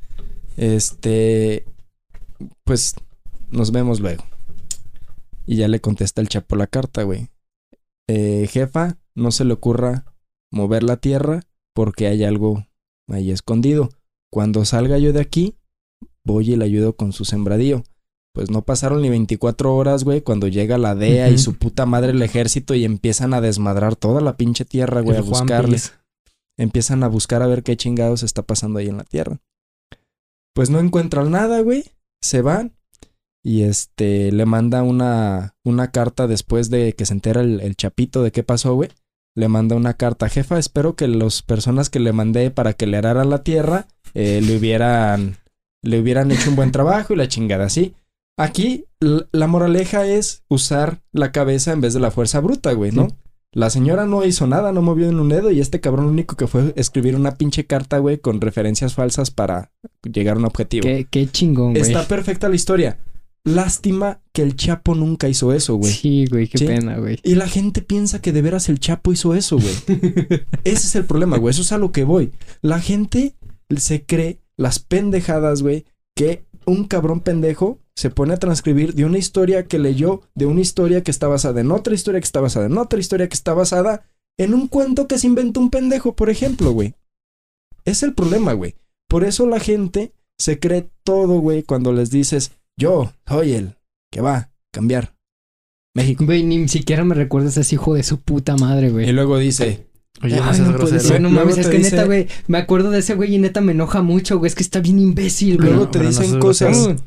[0.56, 1.65] Este,
[2.63, 2.96] pues
[3.52, 4.24] nos vemos luego.
[5.46, 7.30] Y ya le contesta el Chapo la carta, güey.
[8.08, 10.06] Eh, jefa, no se le ocurra
[10.52, 11.41] mover la tierra
[11.74, 12.65] porque hay algo
[13.10, 13.89] ahí escondido.
[14.32, 15.56] Cuando salga yo de aquí,
[16.26, 17.84] voy y le ayudo con su sembradío.
[18.38, 22.12] Pues no pasaron ni 24 horas, güey, cuando llega la DEA y su puta madre
[22.12, 25.73] el ejército y empiezan a desmadrar toda la pinche tierra, güey, a El Juan buscarle
[25.73, 25.93] Piz.
[26.56, 29.39] empiezan a buscar a ver qué chingados está pasando ahí en la tierra.
[30.54, 31.86] Pues no encuentran nada, güey.
[32.21, 32.73] Se van
[33.43, 38.21] y este le manda una, una carta después de que se entera el, el chapito
[38.21, 38.91] de qué pasó, güey.
[39.36, 42.97] Le manda una carta, jefa, espero que las personas que le mandé para que le
[42.97, 45.38] araran la tierra eh, le hubieran
[45.82, 47.95] le hubieran hecho un buen trabajo y la chingada, ¿sí?
[48.38, 53.10] Aquí la moraleja es usar la cabeza en vez de la fuerza bruta, güey, ¿no?
[53.10, 53.15] Sí.
[53.54, 56.36] La señora no hizo nada, no movió en un dedo y este cabrón lo único
[56.36, 59.71] que fue escribir una pinche carta, güey, con referencias falsas para
[60.04, 60.84] llegar a un objetivo.
[60.84, 61.82] Qué, qué chingón, güey.
[61.82, 63.00] Está perfecta la historia.
[63.43, 65.91] Lástima que el Chapo nunca hizo eso, güey.
[65.91, 66.65] Sí, güey, qué Sí.
[66.65, 67.17] pena, güey.
[67.23, 69.73] Y la gente piensa que de veras el Chapo hizo eso, güey.
[70.65, 71.52] Ese es el problema, güey.
[71.52, 72.34] Eso es a lo que voy.
[72.62, 73.36] La gente
[73.78, 79.17] se cree las pendejadas, güey, que un cabrón pendejo se pone a transcribir de una
[79.17, 82.67] historia que leyó, de una historia que está basada en otra historia que está basada
[82.67, 84.05] en otra historia que está basada
[84.38, 86.93] en un cuento que se inventó un pendejo, por ejemplo, güey.
[87.86, 88.75] Es el problema, güey.
[89.10, 93.77] Por eso la gente se cree todo, güey, cuando les dices, yo soy el
[94.12, 95.15] que va a cambiar
[95.95, 96.23] México.
[96.23, 99.12] Güey, ni siquiera me recuerdas a ese hijo de su puta madre, Y güey.
[99.12, 99.87] luego dice,
[100.23, 100.99] Oye, no Ay, seas no puede grosero.
[101.01, 103.36] ser, no Luego mames, es te que dice- neta, güey, me acuerdo de ese güey
[103.36, 105.69] y neta me enoja mucho, güey, es que está bien imbécil, güey.
[105.69, 107.01] luego no, te no dicen cosas, grosero.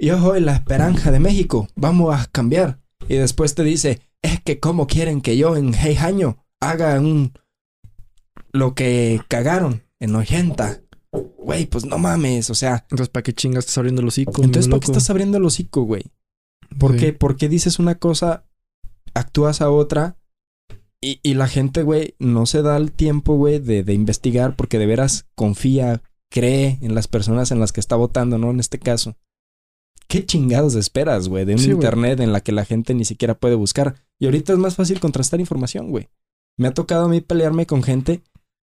[0.00, 2.78] yo soy la esperanza de México, vamos a cambiar.
[3.08, 7.32] Y después te dice, es que cómo quieren que yo en seis años haga un...
[8.52, 10.80] lo que cagaron en 80.
[11.38, 14.42] Güey, pues no mames, o sea, Entonces, ¿para qué chingas estás abriendo el hocico?
[14.42, 16.04] entonces ¿para qué estás abriendo el hocico, güey?
[16.78, 16.98] ¿Por Sí.
[16.98, 17.12] qué?
[17.12, 18.44] ¿Por qué dices una cosa,
[19.14, 20.16] actúas a otra?
[21.02, 24.78] Y, y la gente, güey, no se da el tiempo, güey, de, de investigar porque
[24.78, 28.50] de veras confía, cree en las personas en las que está votando, ¿no?
[28.50, 29.16] En este caso.
[30.08, 31.44] ¿Qué chingados esperas, güey?
[31.44, 33.96] De un Sí, internet en la que la gente ni siquiera puede buscar.
[34.18, 36.08] Y ahorita es más fácil contrastar información, güey.
[36.56, 38.22] Me ha tocado a mí pelearme con gente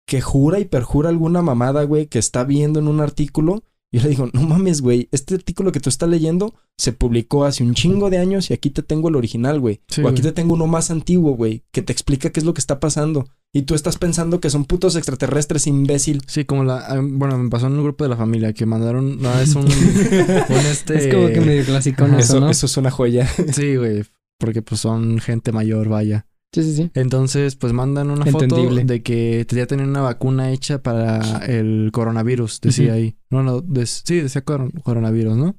[0.07, 3.63] que jura y perjura alguna mamada, güey, que está viendo en un artículo.
[3.93, 7.45] Y yo le digo, no mames, güey, este artículo que tú estás leyendo se publicó
[7.45, 9.81] hace un chingo de años y aquí te tengo el original, güey.
[9.89, 10.33] Sí, o aquí güey.
[10.33, 13.27] te tengo uno más antiguo, güey, que te explica qué es lo que está pasando.
[13.53, 16.23] Y tú estás pensando que son putos extraterrestres, imbécil.
[16.29, 16.79] Sí, como la...
[16.87, 19.21] ah, Bueno, me pasó en un grupo de la familia que mandaron...
[19.21, 19.65] No, es un...
[19.65, 21.09] un este...
[21.09, 22.19] Es como que medio clásico Ajá.
[22.21, 22.51] eso, Eso, ¿no?
[22.51, 23.29] eso es una joya.
[23.53, 24.05] Sí, güey.
[24.39, 26.27] Porque pues son gente mayor, vaya.
[26.53, 26.91] Sí, sí, sí.
[26.95, 28.81] Entonces, pues mandan una Entendible.
[28.83, 33.17] foto de que ya tenían una vacuna hecha para el coronavirus, decía ahí.
[33.31, 35.57] No, no, sí, decía coron- coronavirus, ¿no?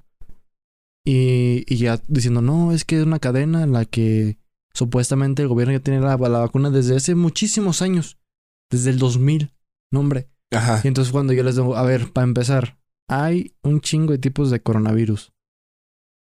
[1.05, 4.37] Y, y ya diciendo, no, es que es una cadena en la que
[4.73, 8.17] supuestamente el gobierno ya tiene la, la vacuna desde hace muchísimos años.
[8.69, 9.51] Desde el 2000.
[9.91, 10.29] No, hombre.
[10.51, 10.81] Ajá.
[10.83, 12.77] Y entonces cuando yo les digo, a ver, para empezar,
[13.09, 15.31] hay un chingo de tipos de coronavirus.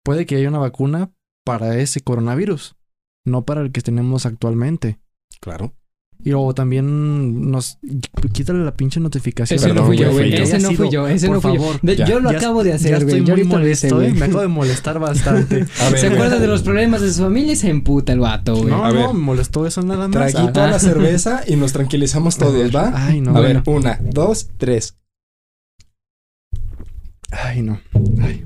[0.04, 1.12] Puede que haya una vacuna
[1.46, 2.76] para ese coronavirus,
[3.26, 5.00] no para el que tenemos actualmente.
[5.40, 5.74] Claro.
[6.26, 7.80] Y luego también nos
[8.32, 9.60] quítale la pinche notificación.
[9.60, 11.60] Ese no fui yo, güey, Ese no fui yo, ese por no fui yo.
[11.60, 11.80] favor.
[11.82, 12.06] De- Ya.
[12.08, 13.18] yo lo Ya- acabo de hacer, güey.
[13.18, 14.10] estoy Yo muy molesto, ¿eh?
[14.10, 14.14] güey.
[14.14, 15.66] Me acabo de molestar bastante.
[15.82, 18.56] A ver, Se acuerda de los problemas de su familia y se emputa el vato,
[18.56, 18.70] güey.
[18.70, 19.02] no, A ver.
[19.02, 20.32] no, me molestó eso nada más.
[20.32, 22.74] Traguito Ah, a la cerveza y nos tranquilizamos todos.
[22.74, 22.94] ¿va?
[22.96, 23.36] Ay, no.
[23.36, 24.96] a ver, una, dos, tres.
[27.32, 27.82] Ay, no.
[28.22, 28.44] Ay.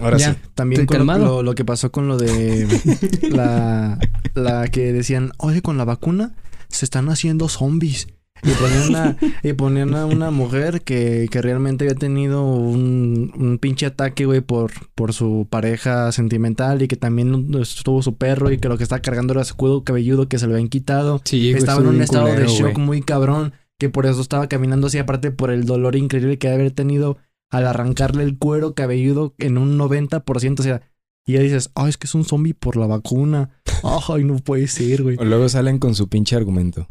[0.00, 0.32] Ahora Ya.
[0.34, 0.38] sí.
[0.54, 2.66] También con lo, lo- lo que pasó con lo de
[3.30, 3.98] la,
[4.34, 6.34] la que decían, oye, con la vacuna
[6.68, 8.08] se están haciendo zombies.
[8.44, 13.58] Y ponían, una, y ponían a una mujer que, que realmente había tenido un, un
[13.58, 18.58] pinche ataque, güey, por, por su pareja sentimental y que también estuvo su perro y
[18.58, 21.20] que lo que estaba cargando era su escudo cabelludo que se le habían quitado.
[21.24, 24.98] Sí, estaba en un estado de shock muy cabrón, que por eso estaba caminando así,
[24.98, 27.18] aparte por el dolor increíble que debe haber tenido
[27.50, 30.82] al arrancarle el cuero cabelludo en un 90%, o sea,
[31.26, 33.50] y ya dices, ay, es que es un zombie por la vacuna.
[34.08, 35.16] Ay, no puede ser, güey.
[35.20, 36.88] O luego salen con su pinche argumento.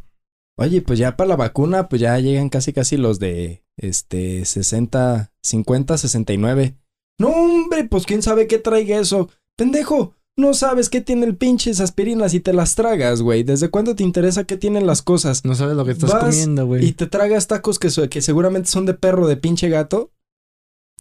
[0.58, 5.32] Oye, pues ya para la vacuna, pues ya llegan casi casi los de este 60,
[5.42, 6.76] 50, 69.
[7.20, 9.30] No, hombre, pues quién sabe qué traiga eso.
[9.56, 13.44] Pendejo, no sabes qué tiene el pinche esas aspirinas y te las tragas, güey.
[13.44, 15.46] ¿Desde cuándo te interesa qué tienen las cosas?
[15.46, 16.92] No sabes lo que estás Vas comiendo, Y güey.
[16.94, 20.12] te tragas tacos que, que seguramente son de perro, de pinche gato.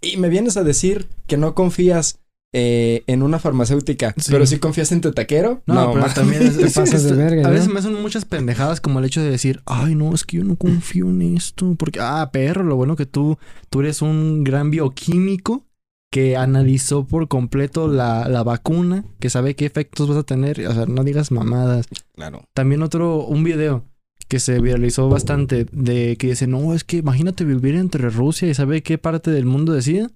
[0.00, 2.18] Y me vienes a decir que no confías
[2.54, 4.30] eh, en una farmacéutica, Sí.
[4.30, 5.62] pero si confías en tu taquero.
[5.66, 7.74] No, pero ma- también es, Te pasas de verga, A veces ¿no?
[7.74, 10.56] me hacen muchas pendejadas como el hecho de decir, ay, no, es que yo no
[10.56, 11.74] confío en esto.
[11.78, 13.36] Porque, ah, perro, lo bueno que tú,
[13.68, 15.64] tú eres un gran bioquímico
[16.10, 20.66] que analizó por completo la, la vacuna, que sabe qué efectos vas a tener.
[20.66, 21.86] O sea, no digas mamadas.
[22.14, 22.42] Claro.
[22.54, 23.84] También otro, un video
[24.28, 28.54] que se viralizó bastante de que dice, no, es que imagínate vivir entre Rusia y
[28.54, 30.10] sabe qué parte del mundo decía.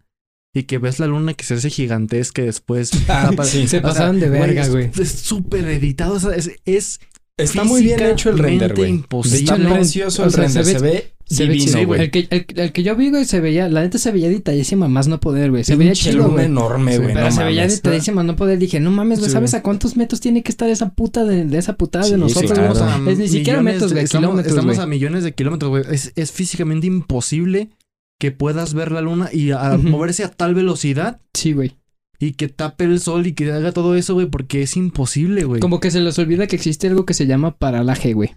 [0.52, 2.90] Y que ves la luna que se hace gigantesca y después...
[3.08, 3.68] Ah, sí.
[3.68, 4.86] Se pasaron de verga, güey.
[4.86, 6.14] es- Es súper editado.
[6.14, 7.00] o sea, es, es
[7.42, 9.04] Está muy bien hecho el render, güey.
[9.32, 10.64] Está precioso el render.
[10.64, 12.00] se ve- Se ve divino, chido, güey.
[12.02, 14.88] El que, el, el que yo vi, güey, se veía, la neta se veía detalladísima
[14.88, 15.62] más no poder, güey.
[15.62, 16.46] Se veía chido, güey.
[16.46, 17.14] enorme, Sí, güey.
[17.14, 17.76] Pero no se veía mames.
[17.76, 18.58] detalladísima no poder.
[18.58, 21.44] Dije, no mames, güey, Sí, ¿sabes a cuántos metros tiene que estar esa puta de,
[21.44, 22.84] de esa putada Sí, de sí, nosotros, claro.
[22.84, 25.84] a Es ni siquiera metros, de- güey, estamos, kilómetros, estamos a millones de kilómetros, güey.
[25.92, 27.70] Es, es físicamente imposible
[28.18, 31.76] que puedas ver la luna y a moverse a tal velocidad Sí, güey.
[32.20, 35.60] Y que tape el sol y que haga todo eso, güey, porque es imposible, güey.
[35.60, 38.36] Como que se les olvida que existe algo que se llama paralaje, güey.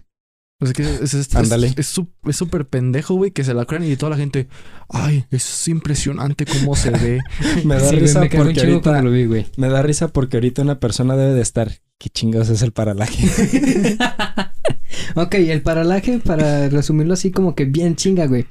[0.60, 1.74] O sea, que es, Ándale.
[1.76, 1.86] es
[2.36, 4.48] súper pendejo, güey, que se la crean y toda la gente,
[4.88, 7.20] ay, es impresionante cómo se ve.
[7.64, 9.02] Me da Sí, risa me porque ahorita...
[9.02, 9.46] lo vi, güey.
[9.58, 11.70] Me da risa porque ahorita una persona debe de estar...
[12.04, 13.26] ¿Qué chingados es el paralaje?
[15.14, 18.44] ok, el paralaje, para resumirlo así como que bien chinga, güey.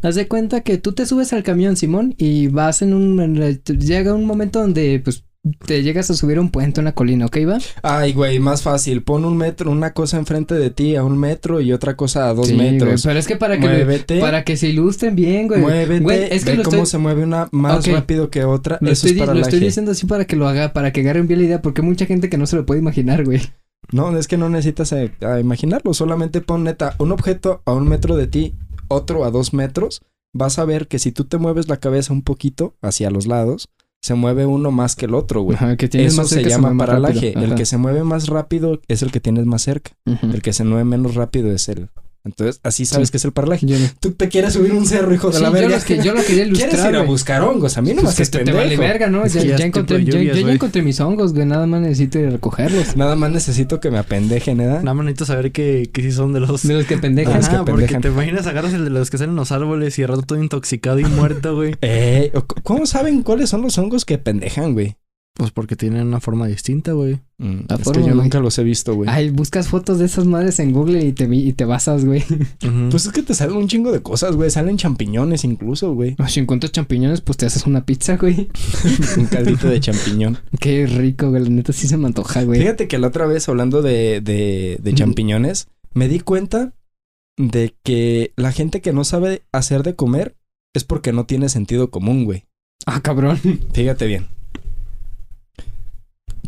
[0.00, 3.34] Haz de cuenta que tú te subes al camión, Simón, y vas en un...
[3.64, 5.24] llega un momento donde, pues,
[5.66, 7.58] te llegas a subir un puente, una colina, ¿ok, va?
[7.82, 9.02] Ay, güey, más fácil.
[9.02, 12.34] Pon un metro, una cosa enfrente de ti a un metro y otra cosa a
[12.34, 13.02] dos Sí, güey, metros.
[13.04, 14.20] pero es que para que, Muévete.
[14.20, 15.60] para que se ilustren bien, güey.
[15.62, 18.76] Muévete, Güey, es que ve lo cómo estoy- se mueve una más rápido que otra.
[18.80, 20.92] Lo, Eso estoy, es para lo la estoy diciendo así para que lo haga, para
[20.92, 23.24] que agarren bien la idea, porque hay mucha gente que no se lo puede imaginar,
[23.24, 23.40] güey.
[23.92, 25.94] No, es que no necesitas eh, a imaginarlo.
[25.94, 28.54] Solamente pon neta un objeto a un metro de ti,
[28.88, 30.02] otro a dos metros.
[30.34, 33.68] Vas a ver que si tú te mueves la cabeza un poquito hacia los lados,
[34.02, 35.56] se mueve uno más que el otro, güey.
[35.56, 37.38] Ajá, que tienes Eso más se llama paralaje.
[37.38, 39.92] El que se mueve más rápido es el que tienes más cerca.
[40.04, 41.90] El que se mueve menos rápido es el.
[42.24, 43.12] Entonces, así sabes Sí.
[43.12, 43.64] que es el paralaje.
[43.66, 45.68] Yo no- Tú te quieres subir un cerro, hijo de Sí, la yo, verga.
[45.70, 47.78] los que, yo lo quería ¿Quieres ilustrar, ir a buscar hongos?
[47.78, 49.24] A mí no Pues más que te, te vale verga, ¿no?
[49.24, 51.46] Es Ya, que ya ya es encontré, de ya- lluvias, encontré mis hongos, güey.
[51.46, 52.96] Nada más necesito ir a recogerlos.
[52.96, 54.64] Nada más necesito que me apendejen, ¿eh?
[54.66, 56.62] Nada más necesito saber que, que sí son de los...
[56.66, 57.34] De los que pendejas.
[57.36, 58.02] los que Ajá, porque pendejan.
[58.02, 60.42] te imaginas agarras el de los que salen en los árboles y al rato todo
[60.42, 61.74] intoxicado y muerto, güey.
[61.82, 64.96] Eh, ¿cómo saben cuáles son los hongos que pendejan, güey?
[65.40, 67.18] Pues porque tienen una forma distinta, güey.
[67.38, 69.08] Mm, es forma, que yo nunca los he visto, güey.
[69.08, 72.22] Ay, buscas fotos de esas madres en Google y te, y te basas, güey.
[72.90, 74.50] Pues es que te salen un chingo de cosas, güey.
[74.50, 76.14] Salen champiñones incluso, güey.
[76.28, 78.50] Si encuentras champiñones, pues te haces una pizza, güey.
[79.16, 80.36] un caldito de champiñón.
[80.60, 81.42] Qué rico, güey.
[81.42, 82.60] La neta sí se me antoja, güey.
[82.60, 86.74] Fíjate que la otra vez, hablando de, de, de champiñones, me di cuenta
[87.38, 90.36] de que la gente que no sabe hacer de comer
[90.74, 92.44] es porque no tiene sentido común, güey.
[92.84, 93.40] Ah, cabrón.
[93.72, 94.26] Fíjate bien.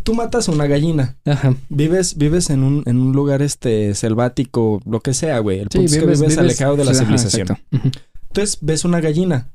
[0.02, 1.16] Tú matas a una gallina.
[1.24, 1.54] Ajá.
[1.68, 5.60] Vives, vives en un, en un lugar este selvático, lo que sea, güey.
[5.60, 7.48] El Sí, punto es que vives, alejado de la ajá, civilización.
[8.28, 9.52] Entonces ves una gallina.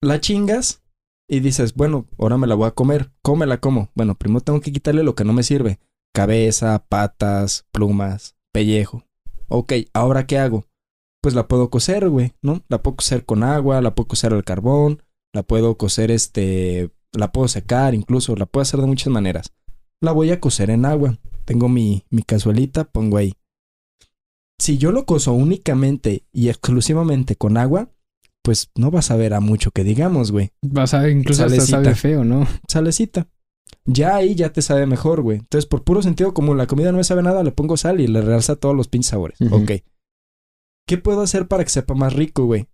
[0.00, 0.82] La chingas
[1.28, 3.10] y dices, bueno, ahora me la voy a comer.
[3.22, 3.90] Cómela como.
[3.94, 5.78] Bueno, primero tengo que quitarle lo que no me sirve.
[6.14, 9.04] Cabeza, patas, plumas, pellejo.
[9.48, 10.64] Ok, ¿ahora qué hago?
[11.22, 12.62] Pues la puedo cocer, güey, ¿no?
[12.68, 15.02] La puedo cocer con agua, la puedo cocer al carbón,
[15.32, 16.90] la puedo cocer este...
[17.14, 19.52] La puedo secar incluso, la puedo hacer de muchas maneras.
[20.00, 21.18] La voy a cocer en agua.
[21.44, 23.34] Tengo mi, mi cazuelita, pongo ahí.
[24.58, 27.90] Si yo lo cozo únicamente y exclusivamente con agua,
[28.42, 30.52] pues no vas a ver a mucho que digamos, güey.
[30.62, 32.46] Vas a incluso hasta sabe feo, ¿no?
[32.68, 33.26] Salecita.
[33.86, 35.38] Ya ahí ya te sabe mejor, güey.
[35.38, 38.06] Entonces, por puro sentido, como la comida no me sabe nada, le pongo sal y
[38.06, 39.38] le realza todos los pinches sabores.
[39.50, 39.72] Ok.
[40.86, 42.66] ¿Qué puedo hacer para que sepa más rico, güey?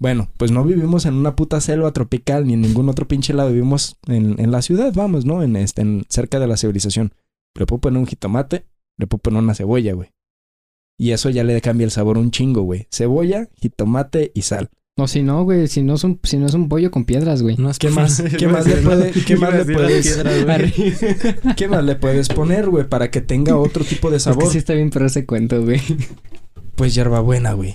[0.00, 3.50] Bueno, pues no vivimos en una puta selva tropical ni en ningún otro pinche lado.
[3.50, 5.42] Vivimos en, en la ciudad, vamos, ¿no?
[5.42, 7.12] En este, en, cerca de la civilización.
[7.56, 8.64] Le puedo poner un jitomate,
[8.96, 10.10] le puedo poner una cebolla, güey.
[11.00, 12.86] Y eso ya le cambia el sabor un chingo, güey.
[12.92, 14.68] Cebolla, jitomate y sal.
[15.00, 17.42] O si no, güey, si no es un, si no es un pollo con piedras,
[17.42, 17.54] güey.
[17.56, 18.20] Unas- ¿Qué más?
[18.38, 21.54] ¿Qué más le puede- qué más le puedes- piedras, güey.
[21.56, 22.88] ¿Qué más le puedes poner, güey?
[22.88, 24.50] Para que tenga otro tipo de Es que sabor.
[24.52, 25.80] sí está bien, pero ese cuento, güey.
[26.76, 27.74] Pues hierbabuena, güey.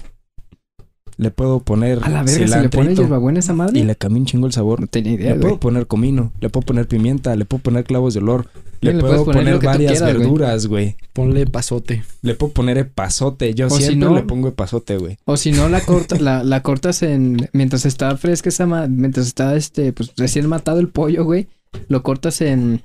[1.24, 3.80] Le puedo poner A la verga, si le pones hierbabuena esa madre.
[3.80, 4.82] y le cambia un chingo el sabor.
[4.82, 5.42] No tenía idea, Le güey.
[5.42, 8.48] puedo poner comino, le puedo poner pimienta, le puedo poner clavos de olor,
[8.82, 10.98] le, le puedo poner varias quieras, verduras, güey.
[11.14, 12.04] Ponle pasote.
[12.24, 13.54] Le puedo poner epazote.
[13.54, 15.18] Yo O si siempre no- le pongo epazote, güey.
[15.24, 17.50] O si no, la, corta, la, la cortas en...
[17.54, 21.48] Mientras está fresca esa ma- Mientras está, este, pues, recién matado el pollo, güey.
[21.88, 22.82] Lo cortas en...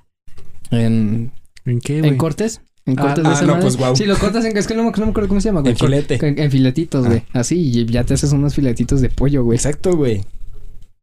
[0.70, 1.32] En...
[1.64, 2.10] ¿En qué, güey?
[2.12, 2.60] En cortes.
[2.88, 3.94] En Ah, cortes de ah, no, pues, guau.
[3.94, 4.56] Sí, lo cortas en...
[4.56, 5.72] Es que no, me- no me acuerdo cómo se llama, güey.
[5.72, 6.26] En filete.
[6.26, 7.08] En, en filetitos, Ah.
[7.08, 7.22] güey.
[7.32, 9.56] Así, y ya te haces unos filetitos de pollo, güey.
[9.56, 10.24] Exacto, güey.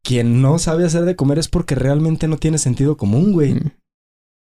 [0.04, 3.54] Quien no sabe hacer de comer es porque realmente no tiene sentido común, güey.
[3.56, 3.72] Mm.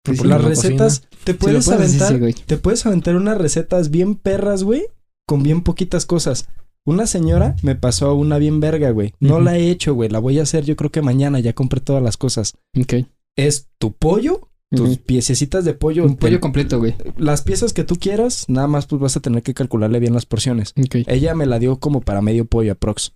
[0.04, 2.18] Pues sí, Las no recetas, te Sí, puedes aventar.
[2.46, 4.84] Te puedes aventar unas recetas bien perras, güey,
[5.26, 6.48] con bien poquitas cosas.
[6.86, 9.12] Una señora me pasó una bien verga, güey.
[9.20, 10.08] No la he hecho, güey.
[10.08, 11.40] La voy a hacer yo creo que mañana.
[11.40, 12.54] Ya compré todas las cosas.
[12.80, 13.06] Ok.
[13.36, 14.98] Es tu pollo, tus Ujú.
[15.04, 16.04] piececitas de pollo.
[16.04, 16.94] Un pollo te- completo, güey.
[17.16, 20.26] las piezas que tú quieras, nada más pues vas a tener que calcularle bien las
[20.26, 20.74] porciones.
[20.78, 20.96] Ok.
[21.06, 23.12] Ella me la dio como para medio pollo aprox.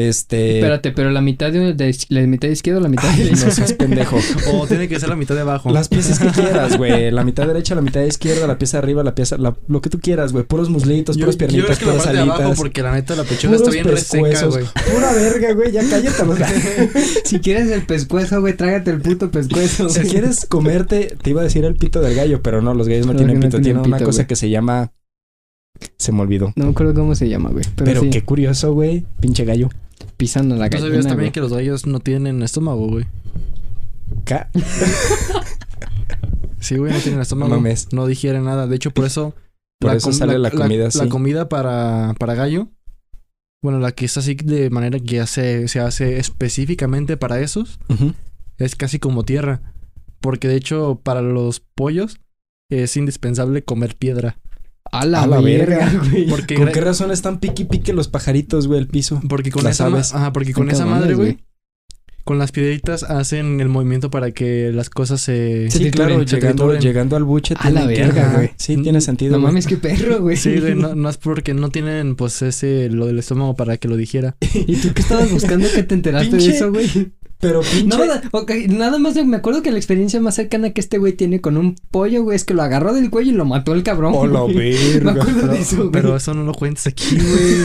[0.00, 0.58] Este...
[0.58, 3.46] Espérate, pero la mitad de, de- la mitad izquierda o la mitad Ay, derecha.
[3.46, 4.16] no seas pendejo.
[4.52, 5.70] O tiene que ser la mitad de abajo.
[5.70, 7.10] Las piezas que quieras, güey.
[7.18, 9.36] La mitad derecha, la mitad izquierda, la pieza arriba, la pieza...
[9.38, 10.44] la- lo que tú quieras, güey.
[10.44, 12.58] Puros muslitos, Yo, puras yo piernitas, es que la puras parte de abajo alitas.
[12.58, 14.64] porque la neta la pechuga está bien reseca, güey.
[14.94, 15.72] Pura verga, güey.
[15.72, 16.38] Ya cállate los
[17.24, 19.88] si quieres el pescuezo, güey, trágate el puto pescuezo.
[19.88, 23.06] Si quieres comerte, te iba a decir el pito del gallo, pero no, los gallos
[23.06, 23.60] no No, tienen no pito.
[23.60, 24.92] tienen una pito, cosa que se llama...
[25.96, 26.52] Se me olvidó.
[26.56, 27.64] No me acuerdo cómo se llama, güey.
[27.74, 29.04] Pero, Pero sí, qué curioso, güey.
[29.20, 29.68] Pinche gallo.
[30.16, 31.32] Pisando la ¿Tú gallina, sabías también güey.
[31.32, 33.06] que los gallos no tienen estómago, güey?
[34.24, 34.50] Ca-
[36.60, 37.50] Sí, güey, no tienen estómago.
[37.50, 37.92] No mames.
[37.92, 38.66] No digieren nada.
[38.66, 39.34] De hecho, por eso...
[39.80, 40.98] Por eso sale la comida así.
[40.98, 42.68] La comida para, para gallo...
[43.62, 47.80] Bueno, la que es así de manera que ya se, se hace específicamente para esos,
[48.56, 49.72] es casi como tierra.
[50.20, 52.20] Porque de hecho, para los pollos
[52.70, 54.38] es indispensable comer piedra.
[54.92, 56.02] A la, A la verga, verga.
[56.10, 56.26] güey.
[56.28, 59.20] Porque, ¿Con qué razón están piqui pique los pajaritos, güey, el piso?
[59.28, 60.14] porque con las esa, aves?
[60.14, 61.32] ajá, porque con esa madre, güey.
[61.32, 61.44] güey.
[62.24, 65.70] con las piedritas hacen el movimiento para que las cosas se...
[65.70, 67.54] Sí, claro, se llegando, llegando al buche.
[67.58, 68.50] A la verga, güey.
[68.56, 69.32] Sí, tiene sentido.
[69.32, 69.52] No güey.
[69.52, 70.36] mames, qué perro, güey.
[70.36, 73.88] Sí, güey, no, no es porque no tienen, pues, ese, lo del estómago para que
[73.88, 74.36] lo dijera.
[74.54, 77.12] ¿Y tú qué estabas buscando que te enteraste de eso, güey?
[77.40, 77.86] Pero pinche.
[77.96, 81.40] Nada, ok, nada más me acuerdo que la experiencia más cercana que este güey tiene
[81.40, 84.12] con un pollo, güey, es que lo agarró del cuello y lo mató el cabrón.
[84.16, 84.72] Hola, güey.
[84.94, 85.00] verga.
[85.14, 85.90] Me acuerdo Pero, de eso, güey.
[85.92, 87.58] pero eso no lo cuentes aquí, güey.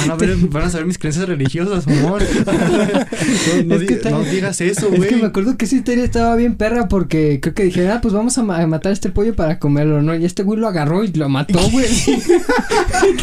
[0.00, 2.22] Van a ver, van a saber mis creencias religiosas, amor.
[2.44, 5.08] No, no Es que di- está- no digas eso, Es güey.
[5.08, 8.12] que me acuerdo que esa historia estaba bien perra porque creo que dijeron, ah, pues
[8.12, 10.14] vamos a, ma- a matar a este pollo para comerlo, ¿no?
[10.16, 11.86] Y este güey lo agarró y lo mató, güey.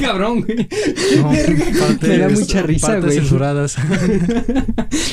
[0.02, 0.68] Cabrón, güey.
[1.18, 1.32] No,
[2.02, 3.14] Me da mucha risa, güey.
[3.16, 3.76] censuradas.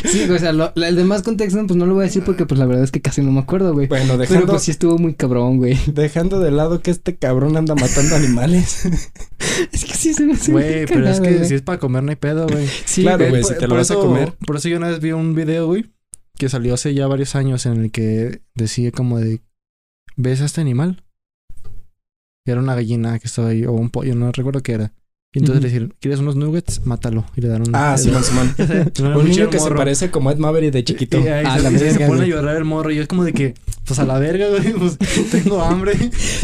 [0.05, 2.47] Sí, o sea, lo- la- el demás contexto, pues no lo voy a decir porque,
[2.47, 3.87] pues la verdad es que casi no me acuerdo, güey.
[3.87, 5.77] Bueno, Pero dejando, pues sí estuvo muy cabrón, güey.
[5.93, 8.85] dejando de lado que este cabrón anda matando animales.
[9.73, 11.45] Es que sí se me hace Güey, pero es que güey.
[11.49, 12.67] si es para comer no hay pedo, güey.
[12.85, 13.43] Sí, claro, güey.
[13.43, 14.35] si te lo vas a comer.
[14.47, 15.91] Por eso yo una vez vi un video, güey,
[16.37, 19.41] que salió hace ya varios años en el que decía como de,
[20.17, 21.03] ¿ves a este animal?
[22.47, 24.93] Era una gallina que estaba ahí, o un pollo, no recuerdo qué era.
[25.39, 26.85] Y entonces le dijeron, ¿quieres unos nuggets?
[26.85, 27.25] Mátalo.
[27.37, 27.75] Y le dan un...
[27.75, 28.23] Ah, Simón.
[28.59, 31.21] le dan Un niño que se parece como Ed Maverick de chiquito.
[31.21, 33.23] Y ahí A se, la se verga, pone a llorar el morro y es como
[33.23, 34.99] de que, pues a la verga, güey, pues
[35.31, 35.93] tengo hambre.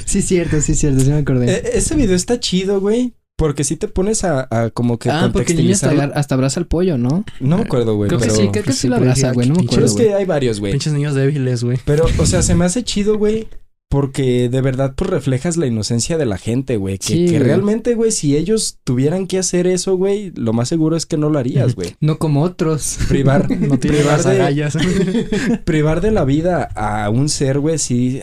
[0.05, 1.53] Sí, cierto, sí, cierto, sí me acordé.
[1.53, 3.15] Eh, ese video está chido, güey.
[3.37, 6.61] Porque si te pones a, a como que ah, porque el niño hasta, hasta abraza
[6.61, 7.25] al pollo, ¿no?
[7.41, 8.09] No me acuerdo, güey.
[8.09, 8.33] Creo pero...
[8.33, 10.03] que sí, creo que pues sí sí, lo abraza, güey, no me pinche- Pero acuerdo,
[10.03, 10.71] es que hay varios, güey.
[10.71, 11.79] Pinches niños débiles, güey.
[11.85, 13.49] Pero, o sea, se me hace chido, güey.
[13.91, 16.99] Porque de verdad, pues reflejas la inocencia de la gente, güey.
[16.99, 20.97] Que, Sí, que realmente, güey, si ellos tuvieran que hacer eso, güey, lo más seguro
[20.97, 21.95] es que no lo harías, güey.
[22.01, 22.99] No como otros.
[23.09, 28.21] Privar, No privar, las de, privar de la vida a un ser, güey, sí,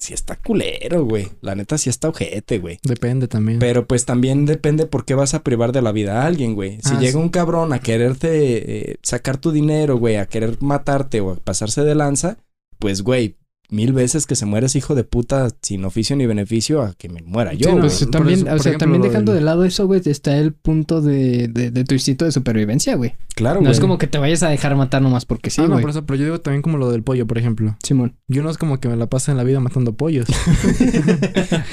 [0.00, 1.28] sí está culero, güey.
[1.40, 2.80] La neta sí está ojete, güey.
[2.82, 3.60] Depende también.
[3.60, 6.78] Pero pues también depende por qué vas a privar de la vida a alguien, güey.
[6.82, 7.18] Si Ah, llega sí.
[7.18, 11.84] un cabrón a quererte eh, sacar tu dinero, güey, a querer matarte o a pasarse
[11.84, 12.38] de lanza,
[12.80, 13.36] pues, güey,
[13.72, 17.08] mil veces que se muera ese hijo de puta sin oficio ni beneficio a que
[17.08, 17.80] me muera yo, Sí, no.
[17.80, 21.00] Pues también, eso, o sea, ejemplo, también dejando de lado eso, güey, está el punto
[21.00, 23.14] de, de, de tu instinto de supervivencia, güey.
[23.34, 23.72] Claro, No güey.
[23.72, 25.80] es como que te vayas a dejar matar nomás porque sí, ah, no, güey.
[25.82, 27.76] por eso, pero yo digo también como lo del pollo, por ejemplo.
[27.82, 28.14] Simón.
[28.28, 30.26] Yo no es como que me la pase en la vida matando pollos.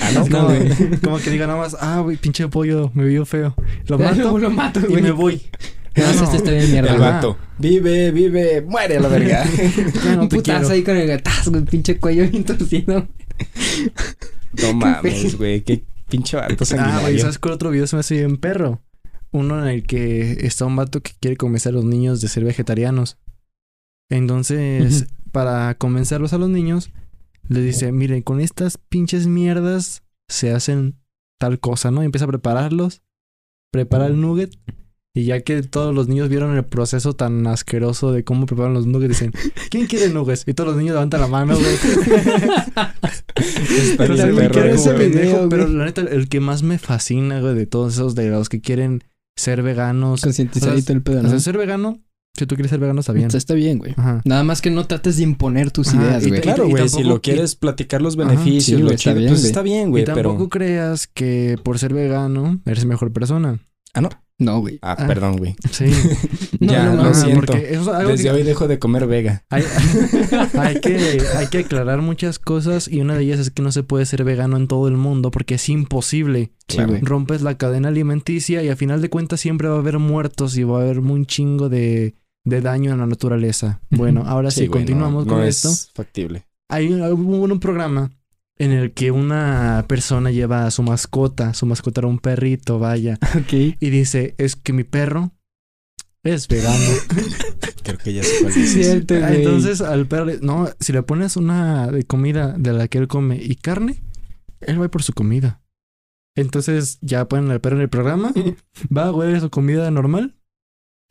[0.02, 0.70] Ah, no, como, güey.
[1.04, 3.56] como que diga nada más, ah, güey, pinche pollo, me vio feo.
[3.88, 5.42] Lo mato lo mato, y me voy.
[6.00, 6.94] No, este está bien mierda.
[6.94, 7.38] El vato.
[7.58, 9.46] Vive, vive, muere a la verga.
[10.16, 10.70] No putazo quiero.
[10.70, 13.08] ahí con el gatazo, el pinche cuello bien torcido.
[14.62, 15.62] no mames, güey.
[15.62, 17.20] Qué pinche vato Ah, güey, sanguinario.
[17.20, 18.82] ¿sabes cuál otro video se me hace bien perro?
[19.32, 22.44] Uno en el que está un vato que quiere convencer a los niños de ser
[22.44, 23.18] vegetarianos.
[24.10, 26.90] Entonces, para convencerlos a los niños,
[27.48, 30.96] les dice, miren, con estas pinches mierdas se hacen
[31.40, 32.02] tal cosa, ¿no?
[32.02, 33.02] Y empieza a prepararlos,
[33.72, 34.56] prepara el nugget.
[35.16, 38.86] Y ya que todos los niños vieron el proceso tan asqueroso de cómo preparan los
[38.86, 39.34] nuggets, dicen,
[39.72, 40.44] ¿quién quiere nuggets?
[40.48, 41.66] Y todos los niños levantan la mano, güey.
[43.98, 47.94] Perro, como ese pendejo, pero la neta, el que más me fascina, güey, de todos
[47.94, 49.04] esos, de los que quieren
[49.36, 50.22] ser veganos.
[50.22, 51.30] Concientizadito el pedo, O ¿no?
[51.30, 52.00] sea, ser vegano,
[52.38, 53.28] si tú quieres ser vegano, está bien.
[53.28, 53.94] O sea, está bien, güey.
[53.98, 54.22] Ajá.
[54.26, 56.42] Nada más que no trates de imponer tus Ajá, ideas, y güey.
[56.42, 58.30] Claro, y güey, si tampoco- lo quieres platicar los Ajá.
[58.30, 59.50] beneficios, Sí, lo está chido, bien, pues güey.
[59.50, 60.50] está bien, y güey, tampoco pero...
[60.50, 63.60] creas que por ser vegano eres mejor persona.
[64.00, 64.80] No, güey.
[64.82, 65.08] Ah, Ah.
[65.08, 65.56] perdón, güey.
[65.72, 65.86] Sí.
[66.60, 67.54] No, Ya, no, lo no, siento.
[67.54, 69.46] Eso es Desde que hoy dejo de comer vega.
[69.50, 69.64] hay,
[70.58, 73.84] hay que, hay que aclarar muchas cosas y una de ellas es que no se
[73.84, 76.52] puede ser vegano en todo el mundo porque es imposible.
[76.68, 76.98] Sí, Claro.
[77.02, 80.64] rompes la cadena alimenticia y a final de cuentas siempre va a haber muertos y
[80.64, 82.16] va a haber un chingo de,
[82.46, 83.80] de daño en la naturaleza.
[83.90, 85.92] Bueno, ahora sí, güey, no- continuamos no con es esto.
[85.96, 86.46] factible.
[86.70, 88.12] Hay un programa
[88.60, 93.18] en el que una persona lleva a su mascota, su mascota era un perrito, vaya,
[93.36, 93.54] Ok.
[93.54, 95.32] y dice, es que mi perro
[96.24, 96.86] es vegano.
[97.84, 99.34] Creo que ya cuál Sí, cierto, Ah.
[99.34, 103.38] Entonces al perro, no, si le pones una de comida de la que él come
[103.42, 104.04] y carne,
[104.62, 105.62] él va por su comida.
[106.36, 108.34] Entonces ya ponen al perro en el programa,
[108.96, 110.36] va a huele su comida normal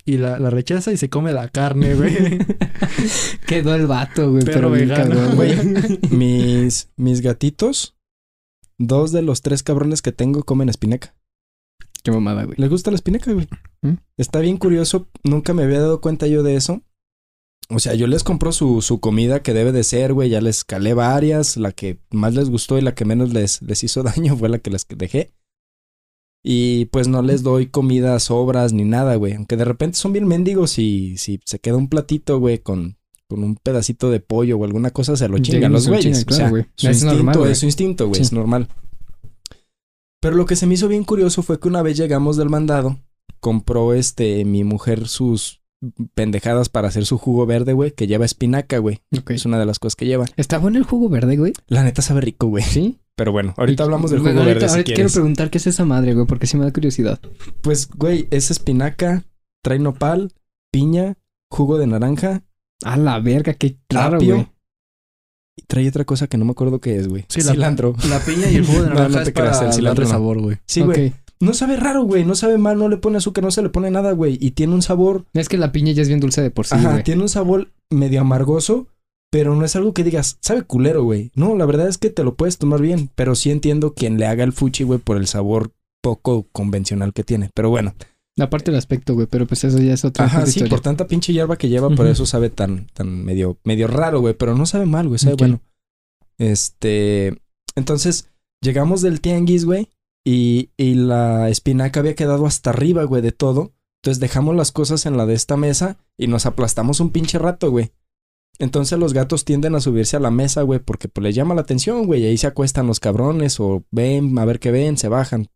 [0.09, 2.17] y la, la rechaza y se come la carne, güey.
[3.47, 4.43] Quedó el vato, güey.
[4.43, 5.55] Pero bien vegano, cabrón, güey.
[5.55, 5.99] güey.
[6.11, 7.95] Mis, mis gatitos,
[8.79, 11.15] dos de los tres cabrones que tengo comen espinaca.
[12.03, 12.57] Qué mamada, güey.
[12.57, 13.49] Les gusta la espinaca, güey.
[13.83, 13.97] ¿Mm?
[14.17, 15.09] Está bien curioso.
[15.25, 16.81] Nunca me había dado cuenta yo de eso.
[17.69, 20.31] O sea, yo les compro su, su comida que debe de ser, güey.
[20.31, 21.59] Ya les calé varias.
[21.59, 24.59] La que más les gustó y la que menos les, les hizo daño fue la
[24.59, 25.35] que les dejé.
[26.43, 29.35] Y pues no les doy comida sobras ni nada, güey.
[29.35, 32.97] Aunque de repente son bien mendigos y si se queda un platito, güey, con,
[33.29, 36.05] con un pedacito de pollo o alguna cosa, se lo chingan los güeyes.
[36.05, 36.67] chingan, o claro, sea, güey.
[36.77, 37.53] su Es instinto normal, güey.
[37.53, 38.17] es su instinto, güey.
[38.17, 38.23] Sí.
[38.23, 38.69] Es normal.
[40.21, 42.99] Pero lo que se me hizo bien curioso fue que una vez llegamos del mandado,
[43.41, 45.58] compró este mi mujer sus
[46.15, 49.01] pendejadas para hacer su jugo verde, güey, que lleva espinaca, güey.
[49.29, 50.27] Es una de las cosas que lleva.
[50.37, 51.53] Está bueno el jugo verde, güey.
[51.67, 52.65] La neta sabe rico, güey.
[52.65, 52.99] Sí.
[53.17, 55.67] Pero bueno, ahorita hablamos del jugo Bueno, ahorita, verde si ahorita quiero preguntar qué es
[55.67, 57.21] esa madre, güey, porque sí me da curiosidad.
[57.63, 59.25] Pues, güey, es espinaca,
[59.65, 60.33] trae nopal,
[60.73, 61.17] piña,
[61.51, 62.43] jugo de naranja,
[62.85, 64.35] A la verga, qué apio.
[64.37, 64.49] güey.
[65.57, 67.25] Y trae otra cosa que no me acuerdo qué es, güey.
[67.29, 67.97] Sí, la- Cilantro.
[68.09, 70.11] La piña y el jugo de naranja no te es para creas, el cilantro no.
[70.11, 70.59] sabor, güey.
[70.67, 71.13] Sí, güey.
[71.41, 72.25] No sabe raro, güey.
[72.25, 74.39] No sabe mal, no le pone azúcar, no se le pone nada, güey.
[74.41, 75.25] Y tiene un sabor.
[75.35, 77.05] Es que la piña ya es bien dulce de por sí, ajá, güey.
[77.05, 78.89] tiene un sabor medio amargoso,
[79.31, 81.31] pero no es algo que digas, sabe culero, güey.
[81.35, 84.27] No, la verdad es que te lo puedes tomar bien, pero sí entiendo quien le
[84.27, 85.73] haga el fuchi, güey, por el sabor
[86.03, 87.51] poco convencional que tiene.
[87.55, 87.95] Pero bueno,
[88.41, 90.71] Aparte el aspecto, güey, pero pues eso ya es otra, ajá, sí, historia.
[90.71, 92.13] por tanta pinche hierba que lleva, por Ujú.
[92.13, 95.61] eso sabe tan, tan medio, medio raro, güey, pero no sabe mal, güey, sabe bueno.
[96.39, 97.37] Este,
[97.75, 98.31] entonces,
[98.61, 99.89] llegamos del tianguis, güey,
[100.31, 103.73] y, y la espinaca había quedado hasta arriba, güey, de todo.
[104.03, 107.71] Entonces dejamos las cosas en la de esta mesa y nos aplastamos un pinche rato,
[107.71, 107.93] güey.
[108.59, 111.63] Entonces los gatos tienden a subirse a la mesa, güey, porque pues les llama la
[111.63, 115.09] atención, güey, y ahí se acuestan los cabrones o ven, a ver qué ven, se
[115.09, 115.49] bajan.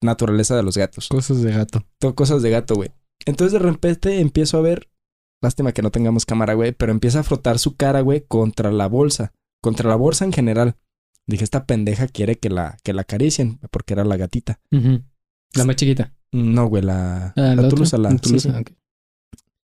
[0.00, 1.08] Naturaleza de los gatos.
[1.08, 1.84] Cosas de gato.
[1.98, 2.90] Todo cosas de gato, güey.
[3.26, 4.88] Entonces de repente empiezo a ver,
[5.42, 8.88] lástima que no tengamos cámara, güey, pero empieza a frotar su cara, güey, contra la
[8.88, 10.76] bolsa, contra la bolsa en general.
[11.28, 14.60] Dije, esta pendeja quiere que la, que la acaricien, porque era la gatita.
[15.54, 16.14] La más chiquita.
[16.32, 17.68] No, güey, la, Ah, la.
[17.68, 18.58] Tulusa, la Tulusa.
[18.58, 18.62] ah.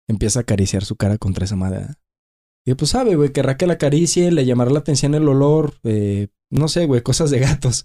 [0.07, 1.87] Empieza a acariciar su cara contra esa madre.
[2.67, 6.29] Y pues sabe, güey, querrá que la acaricie, le llamará la atención el olor, eh,
[6.51, 7.85] no sé, güey, cosas de gatos.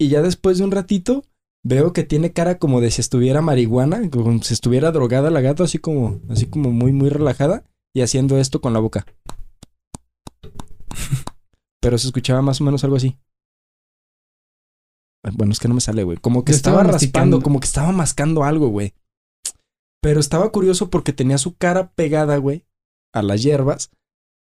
[0.00, 1.24] Y ya después de un ratito,
[1.64, 5.64] veo que tiene cara como de si estuviera marihuana, como si estuviera drogada la gata,
[5.64, 9.06] así como, así como muy, muy relajada, y haciendo esto con la boca.
[11.80, 13.16] Pero se escuchaba más o menos algo así.
[15.32, 16.18] Bueno, es que no me sale, güey.
[16.18, 18.94] Como que Yo estaba, estaba raspando, como que estaba mascando algo, güey.
[20.00, 22.64] Pero estaba curioso porque tenía su cara pegada, güey,
[23.12, 23.90] a las hierbas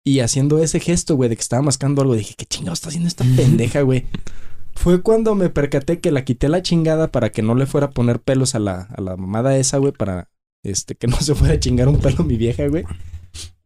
[0.05, 2.15] y haciendo ese gesto, güey, de que estaba mascando algo.
[2.15, 4.07] Dije, ¿qué chingado está haciendo esta pendeja, güey?
[4.75, 7.91] Fue cuando me percaté que la quité la chingada para que no le fuera a
[7.91, 10.29] poner pelos a la, a la mamada esa, güey, para
[10.63, 12.85] este, que no se fuera a chingar un pelo mi vieja, güey.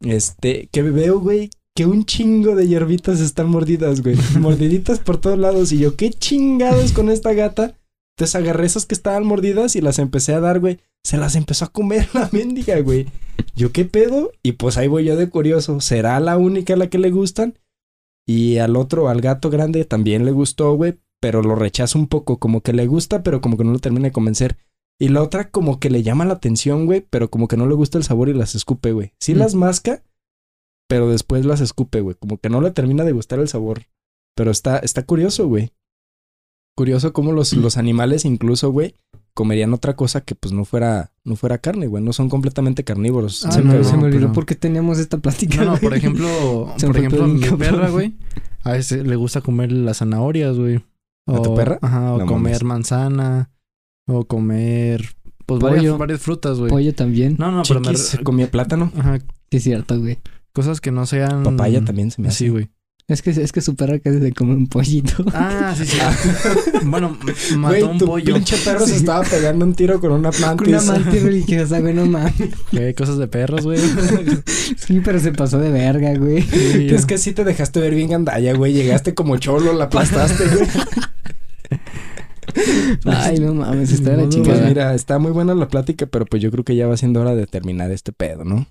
[0.01, 4.16] Este, que veo, güey, que un chingo de hierbitas están mordidas, güey.
[4.39, 5.73] Mordiditas por todos lados.
[5.73, 7.77] Y yo, ¿qué chingados con esta gata?
[8.16, 10.79] Entonces agarré esas que estaban mordidas y las empecé a dar, güey.
[11.05, 13.07] Se las empezó a comer la mendiga, güey.
[13.57, 14.33] Yo, ¿qué pedo?
[14.43, 15.81] Y pues ahí voy yo de curioso.
[15.81, 17.55] ¿Será la única a la que le gustan?
[18.27, 20.99] Y al otro, al gato grande, también le gustó, güey.
[21.21, 22.39] Pero lo rechaza un poco.
[22.39, 24.57] Como que le gusta, pero como que no lo termina de convencer.
[24.99, 27.05] Y la otra como que le llama la atención, güey.
[27.09, 29.12] Pero como que no le gusta el sabor y las escupe, güey.
[29.18, 29.39] Sí Mm.
[29.39, 30.03] las masca,
[30.91, 32.16] pero después las escupe, güey.
[32.18, 33.82] Como que no le termina de gustar el sabor.
[34.36, 35.70] Pero está, está curioso, güey.
[36.76, 38.95] Curioso cómo los, los animales incluso, güey,
[39.34, 42.03] comerían otra cosa que pues no fuera, no fuera carne, güey.
[42.03, 43.45] No son completamente carnívoros.
[43.45, 45.64] Ah, Se no, me- se me olvidó pero- por qué teníamos esta plática.
[45.64, 46.26] No, no, por ejemplo,
[46.80, 48.14] por ejemplo, mi perra, güey,
[48.64, 50.82] a ese le gusta comer las zanahorias, güey.
[51.28, 51.78] ¿A tu O- perra?
[51.82, 52.64] Ajá, o No comer mames.
[52.64, 53.51] manzana,
[54.09, 55.05] o comer,
[55.47, 55.74] pues Pollo.
[55.76, 56.70] varias, varias frutas, güey.
[56.70, 57.36] Pollo también.
[57.38, 57.86] No, no, pero me...
[57.88, 58.91] Chiquis se comía plátano.
[58.97, 59.18] Ajá,
[59.51, 60.18] Sí, es cierto, güey.
[60.53, 61.43] Cosas que no sean...
[61.43, 62.39] Papaya también se me hace.
[62.39, 62.71] Sí, güey.
[63.09, 65.25] Es que, es que su perra casi se come un pollito.
[65.35, 65.99] Ah, sí, sí.
[66.85, 68.35] bueno, m- mató Güey, un tu pollo.
[68.35, 70.69] pinche perro se estaba pegando un tiro con una Con mantis.
[70.69, 72.35] una mantis religiosa, güey, no mames.
[72.73, 73.81] Güey, cosas de perros, güey.
[74.77, 76.43] Sí, pero se pasó de verga, güey.
[76.43, 78.73] Sí, Es que sí te dejaste ver bien gandalla, güey.
[78.75, 80.69] Llegaste como cholo, la aplastaste, güey.
[83.07, 84.69] Ay, no mames, está de la Pues Pues chingada.
[84.69, 87.35] mira, está muy buena la plática, pero pues yo creo que ya va siendo hora
[87.35, 88.67] de terminar este pedo, ¿no?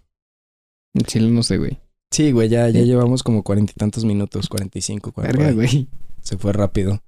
[0.94, 1.78] En Chile no sé, güey.
[2.12, 2.86] Sí, güey, ya, ya Sí.
[2.88, 5.52] llevamos como cuarenta y tantos minutos, cuarenta y cinco, cuarenta.
[5.52, 5.88] Güey.
[6.22, 7.02] Se fue rápido.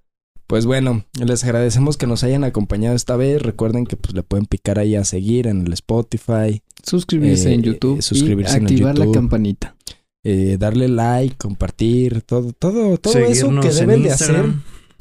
[0.48, 3.42] Pues bueno, les agradecemos que nos hayan acompañado esta vez.
[3.42, 7.62] Recuerden que pues le pueden picar ahí a seguir en el Spotify, Suscribirse Eh, en
[7.64, 9.76] YouTube suscribirse y en activar la campanita.
[10.24, 14.46] eh, darle like, compartir, todo, todo, todo eso que en deben de hacer.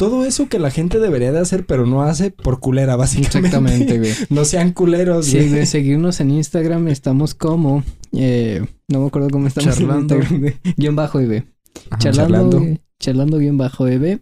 [0.01, 3.37] Todo eso que la gente debería de hacer, pero no hace por culera, básicamente.
[3.39, 4.13] Exactamente, güey.
[4.31, 5.49] No sean culeros, Sí, güey.
[5.51, 7.85] güey, seguirnos en Instagram estamos como...
[8.13, 10.15] Eh, no me acuerdo cómo estamos Charlando.
[10.17, 10.55] Instagram, güey.
[10.79, 11.45] Guión bajo EB.
[11.91, 11.99] Ajá.
[11.99, 12.81] Charlando, charlando.
[12.99, 14.21] charlando guion bajo EB.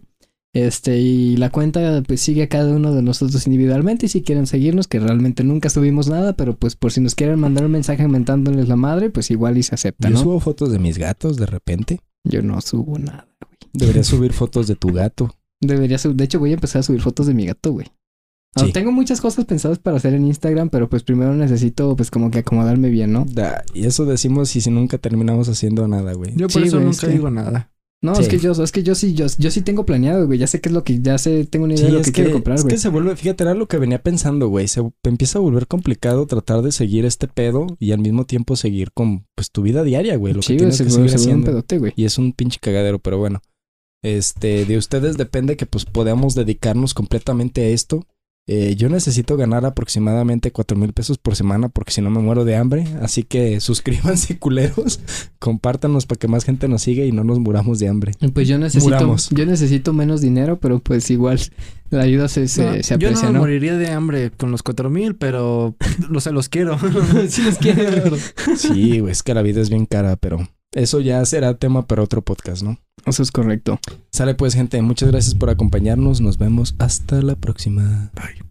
[0.53, 4.47] Este, y la cuenta pues sigue a cada uno de nosotros individualmente y si quieren
[4.47, 8.05] seguirnos, que realmente nunca subimos nada, pero pues por si nos quieren mandar un mensaje
[8.07, 10.21] mentándoles la madre, pues igual y se acepta, Yo ¿no?
[10.23, 12.01] subo fotos de mis gatos de repente.
[12.25, 13.57] Yo no subo nada, güey.
[13.71, 15.33] Debería subir fotos de tu gato.
[15.61, 17.87] Debería subir, de hecho voy a empezar a subir fotos de mi gato, güey.
[18.55, 18.71] Sí.
[18.71, 22.39] Tengo muchas cosas pensadas para hacer en Instagram, pero pues primero necesito pues como que
[22.39, 23.25] acomodarme bien, ¿no?
[23.31, 26.31] Da, y eso decimos y si nunca terminamos haciendo nada, güey.
[26.35, 27.71] Yo por Sí, eso güey, nunca es que- digo nada.
[28.01, 28.21] No, Sí.
[28.21, 30.39] es que yo, es que yo sí, yo, yo sí tengo planeado, güey.
[30.39, 32.13] Ya sé qué es lo que, ya sé, tengo una idea de lo es que,
[32.13, 32.73] quiero comprar, es güey.
[32.73, 34.69] que se vuelve, fíjate, era lo que venía pensando, güey.
[34.69, 38.91] Se empieza a volver complicado tratar de seguir este pedo y al mismo tiempo seguir
[38.93, 40.33] con pues tu vida diaria, güey.
[40.33, 41.45] Lo Sí, que güey, tienes se que seguir se vuelve un haciendo.
[41.51, 41.93] pedote, güey.
[41.97, 43.41] Y es un pinche cagadero, pero bueno.
[44.03, 48.05] Este, de ustedes depende que pues podamos dedicarnos completamente a esto.
[48.51, 52.45] Eh, yo necesito ganar aproximadamente cuatro mil pesos por semana porque si no me muero
[52.45, 52.85] de hambre.
[53.01, 55.01] Así que suscríbanse, culeros.
[55.37, 58.13] Compártanos para que más gente nos siga y no nos muramos de hambre.
[58.19, 59.29] Y Pues yo necesito, Muramos.
[59.29, 61.39] yo necesito menos dinero, pero pues igual
[61.91, 63.39] la ayuda se, se, No, se yo no aprecia, me ¿no?
[63.41, 65.75] moriría de hambre con los cuatro mil, pero
[66.15, 66.79] o sea, los quiero.
[67.29, 68.15] sí los quiero.
[68.57, 70.39] Sí, güey, es que la vida es bien cara, pero
[70.73, 72.77] eso ya será tema para otro podcast, ¿no?
[73.05, 73.79] Eso es correcto.
[74.11, 74.81] Sale pues, gente.
[74.81, 76.21] Muchas gracias por acompañarnos.
[76.21, 78.11] Nos vemos hasta la próxima.
[78.13, 78.48] Bye.